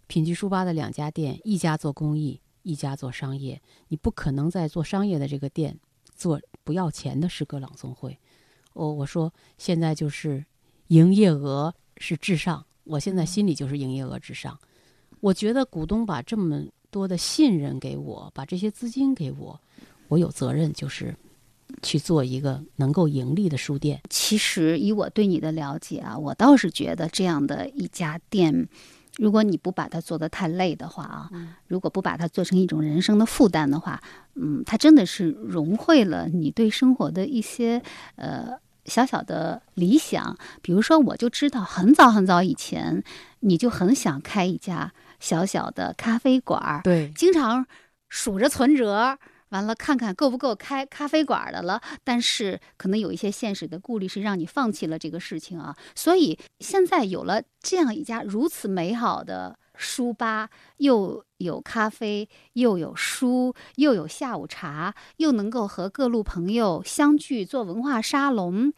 [0.06, 5.78] 品居书吧的两家店，一家做公益，一家做商业，你不可能在做商业的这个店
[6.14, 8.18] 做不要钱的诗歌朗诵会。
[8.72, 10.44] 我我说现在就是
[10.88, 14.58] 营业额是至上，我现在心里就是营业额至上。
[15.20, 19.60] 我觉得股东把这么多的信任给我，把这些资金给我，
[20.08, 21.14] 我有责任就是
[21.82, 24.00] 去做一个能够盈利的书店。
[24.08, 28.66] 其实以我对你的了解啊，我倒是觉得这样的一家店，
[29.18, 31.30] 如果你不把它做得太累的话啊，
[31.66, 34.00] 如果不把它做成一种人生的负担的话，
[34.34, 37.82] 嗯，它真的是融汇了你对生活的一些
[38.16, 40.36] 呃小小的理想。
[40.62, 43.02] 比如说，我就知道很早很早以前，
[43.40, 44.92] 你就很想开一家。
[45.20, 47.66] 小小的咖啡馆儿，对，经常
[48.08, 49.18] 数着存折，
[49.50, 51.80] 完了看看够不够开咖啡馆的了。
[52.02, 55.76] 但是可能有一些现实的顾虑，是让你放弃了这个事情啊。
[55.94, 68.72] 所以现在有了这样一家如此美好的书吧，又有咖啡，又有书，又有下午茶，又能够和各路朋友相聚做文化沙龙。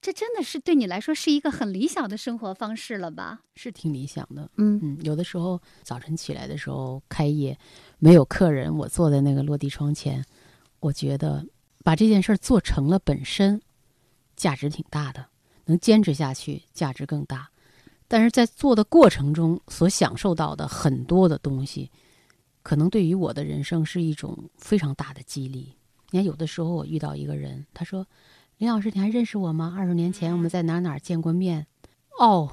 [0.00, 3.40] 这真的是对你来说是一个很理想的生活方式了吧？
[3.56, 4.48] 是挺理想的。
[4.56, 7.58] 嗯嗯，有的时候早晨起来的时候开业，
[7.98, 10.24] 没有客人，我坐在那个落地窗前，
[10.78, 11.44] 我觉得
[11.82, 13.60] 把这件事儿做成了本身
[14.36, 15.26] 价值挺大的，
[15.64, 17.50] 能坚持下去价值更大。
[18.06, 21.90] 但是在做的过程中所享受到的很多的东西，
[22.62, 25.74] 可能对于我的人生是一种非常大的激励。
[26.10, 28.06] 你看，有的时候我遇到一个人，他说。
[28.58, 29.72] 林老师，你还认识我吗？
[29.78, 31.64] 二十年前我们在哪哪见过面？
[32.18, 32.50] 哦，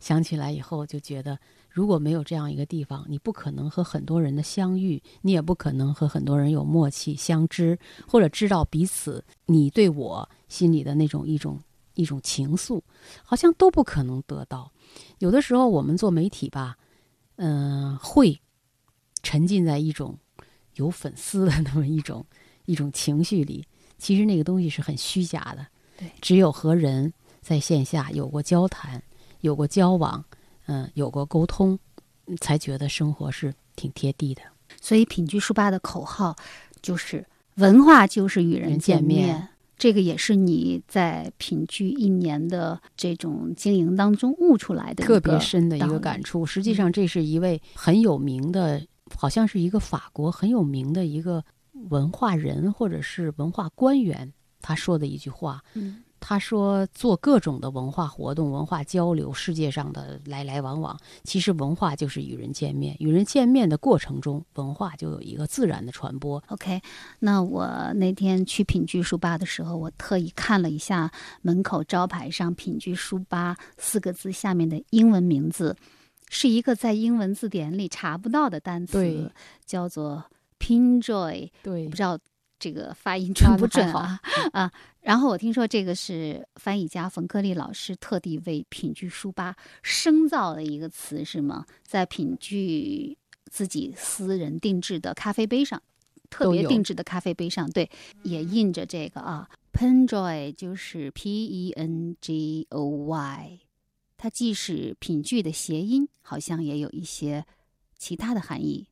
[0.00, 1.38] 想起来以后就觉得，
[1.70, 11.60] 如果没有这样一个地方，你不可能和很多人的相遇，你也不可能和很多人有默契相知，或者知道彼此你对我心里的那种一种
[11.94, 12.82] 一种情愫，
[13.22, 14.68] 好像都不可能得到。
[15.20, 16.76] 有的时候我们做媒体吧，
[17.36, 18.36] 嗯，会
[19.22, 20.18] 沉浸在一种
[20.74, 22.26] 有粉丝的那么一种
[22.64, 23.64] 一种情绪里。
[23.98, 25.66] 其实那个东西是很虚假的，
[25.96, 29.02] 对，只有和人在线下有过交谈、
[29.40, 30.22] 有过交往，
[30.66, 31.78] 嗯，有过沟通，
[32.40, 34.42] 才觉得生活是挺贴地的。
[34.80, 36.34] 所以品居书吧的口号
[36.82, 37.24] 就是
[37.56, 46.44] “文化就是与人见面”，这个也是你在品居一年的这种经营当中悟出来的特别深的一个感触。
[46.44, 48.82] 实际上，这是一位很有名的，
[49.16, 51.42] 好像是一个法国很有名的一个。
[51.90, 66.42] 文化人或者是文化官员，他说的一句话，嗯，他说做各种的文化活动、文化交流，世界上的来来往往，其实文化就是与人见面，与人见面的过程中，文化就有一个自然的传播。
[66.48, 66.80] OK，
[67.18, 71.10] 那我那天去品居书吧的时候，我特意看了一下
[71.42, 75.76] 门口招牌上“品居书吧”四个字下面的英文名字，
[76.30, 79.30] 是一个在英文字典里查不到的单词，
[79.66, 80.24] 叫做。
[80.64, 82.18] Pinjoy，对，不知道
[82.58, 84.18] 这个发音准不准啊？
[84.52, 91.66] 啊，然后我听说这个是翻译家冯克利老师特地为品居书吧生造的一个词，是吗？
[91.82, 93.18] 在品居
[93.50, 95.82] 自己私人定制的咖啡杯上，
[96.30, 97.90] 特别定制的咖啡杯上，对，
[98.22, 103.60] 也印着这个啊 Penjoy 就是 P E N G O Y，
[104.16, 107.44] 它既是品剧的谐音，好像也有一些
[107.98, 108.86] 其他的含义。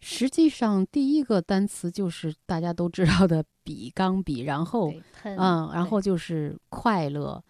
[0.00, 4.92] 实际上，第一个单词就是大家都知道的“笔”钢笔，然后，
[5.24, 7.42] 嗯，然后就是快乐，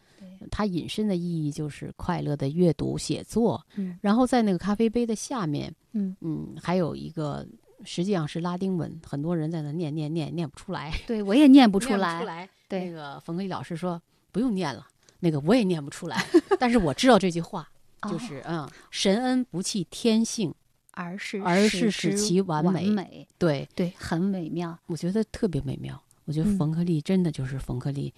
[0.51, 3.63] 它引申的意义就是快乐的阅读、写作。
[3.77, 7.47] 嗯，然后在那个咖啡杯的下面，嗯嗯，还有一个
[7.85, 10.93] 实际上是拉丁文，很多人在那念念念念不出来。
[11.07, 12.21] 对我也念不出来。
[12.21, 12.49] 出来。
[12.67, 14.01] 对，那个冯克利老师说
[14.33, 14.87] 不用念了，
[15.21, 16.25] 那个我也念不出来，
[16.59, 17.69] 但是我知道这句话，
[18.09, 20.55] 就是嗯，神恩不弃天性。
[20.99, 24.77] 而是而是使其完美，对对，很美妙。
[24.87, 26.03] 我觉得特别美妙。
[26.25, 28.13] 我觉得冯克利真的就是冯克利，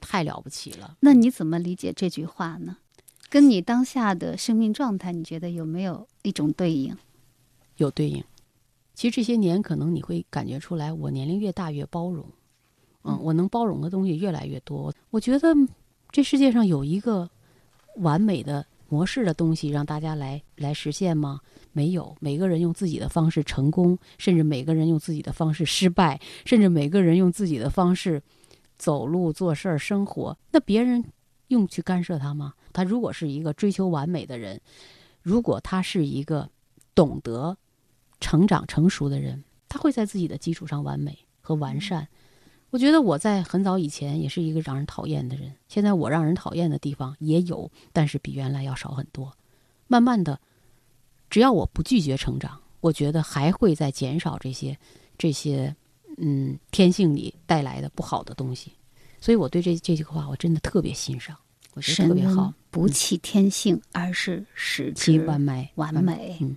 [0.00, 0.96] 太了不起了。
[0.98, 2.76] 那你怎么理解这句话呢？
[3.30, 6.96] 跟你当下的生命状态，你觉得有没有一种对应？
[7.76, 8.24] 有对应。
[8.94, 12.26] 其实这些年，可能你会感觉出来，我年龄越大越包容。
[13.04, 14.92] 嗯，我能包容的东西越来越多。
[15.10, 15.54] 我觉得
[16.10, 17.30] 这世界上有一个
[17.98, 18.66] 完美的。
[18.90, 21.40] 模式的东西让大家来来实现吗？
[21.74, 28.22] 没有，每个人用自己的方式成功，甚至每个人用自己的方式失败，甚至每个人用自己的方式
[28.78, 30.38] 走路、做事儿、生活。
[30.52, 31.04] 那别人
[31.48, 32.54] 用去干涉他吗？
[32.72, 34.60] 他如果是一个追求完美的人，
[35.20, 36.48] 如果他是一个
[36.94, 37.56] 懂得
[38.20, 42.06] 成长、成熟的人，他会在自己的基础上完美和完善。
[42.70, 49.32] 我觉得我在很早以前也是一个让人讨厌的人，现在我让人讨厌的地方也有，但是比原来要少很多。
[49.86, 50.40] 慢慢的，
[51.30, 54.78] 只要我不拒绝成长，我觉得还会在减少这些
[55.18, 55.74] 这些
[56.18, 58.72] 嗯天性里带来的不好的东西。
[59.20, 61.36] 所以我对这这句话我真的特别欣赏，
[61.72, 66.36] 我觉得特别好，不弃天性，而是使其之完美完美。
[66.40, 66.56] 嗯。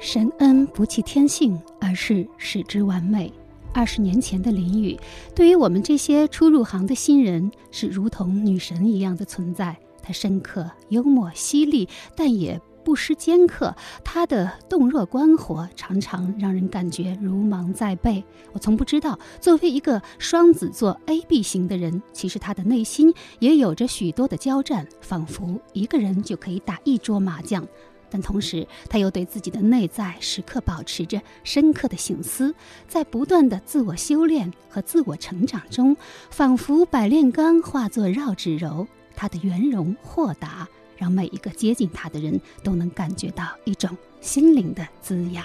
[0.00, 3.32] 神恩不弃天性，而是使之完美。
[3.74, 4.96] 二十年前的林雨，
[5.34, 9.76] 对于我们这些初入行的新人，是如同女神一样的存在。
[10.00, 13.74] 她深刻、幽默、犀利，但也不失尖刻。
[14.04, 18.22] 她的动若观火，常常让人感觉如芒在背。
[18.52, 27.66] 我从不知道，作为一个双子座 A B 型的人，其实他的内心也有着许多的交战，仿佛一个人就可以打一桌麻将。
[28.14, 32.54] 但同时，他又对自己的内在时刻保持着深刻的醒思，
[32.86, 35.96] 在不断的自我修炼和自我成长中，
[36.30, 38.86] 仿佛百炼钢化作绕指柔。
[39.16, 43.90] 他的圆融豁达，让每一个接近他的人都能感觉到一种
[44.20, 45.44] 心灵的滋养。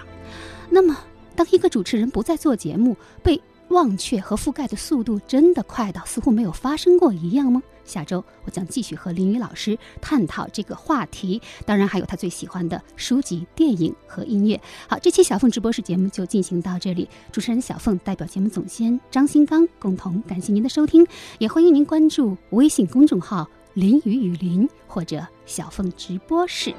[0.69, 0.95] 那么，
[1.35, 7.63] 当一个主持人不再做节目，被忘却和覆盖的速度真的快到似乎没有发生过一样吗？
[7.89, 14.61] 下周我将继续和林雨老师探讨这个话题，当然还有他最喜欢的书籍、电影和音乐。
[14.87, 21.05] 好，这期小凤直播室节目就进行到这里，主持人小凤代表节目总监张新刚共同感谢您的收听，
[21.39, 26.73] 也欢迎您关注微信公众号“林雨雨林”或者“小凤直播室”。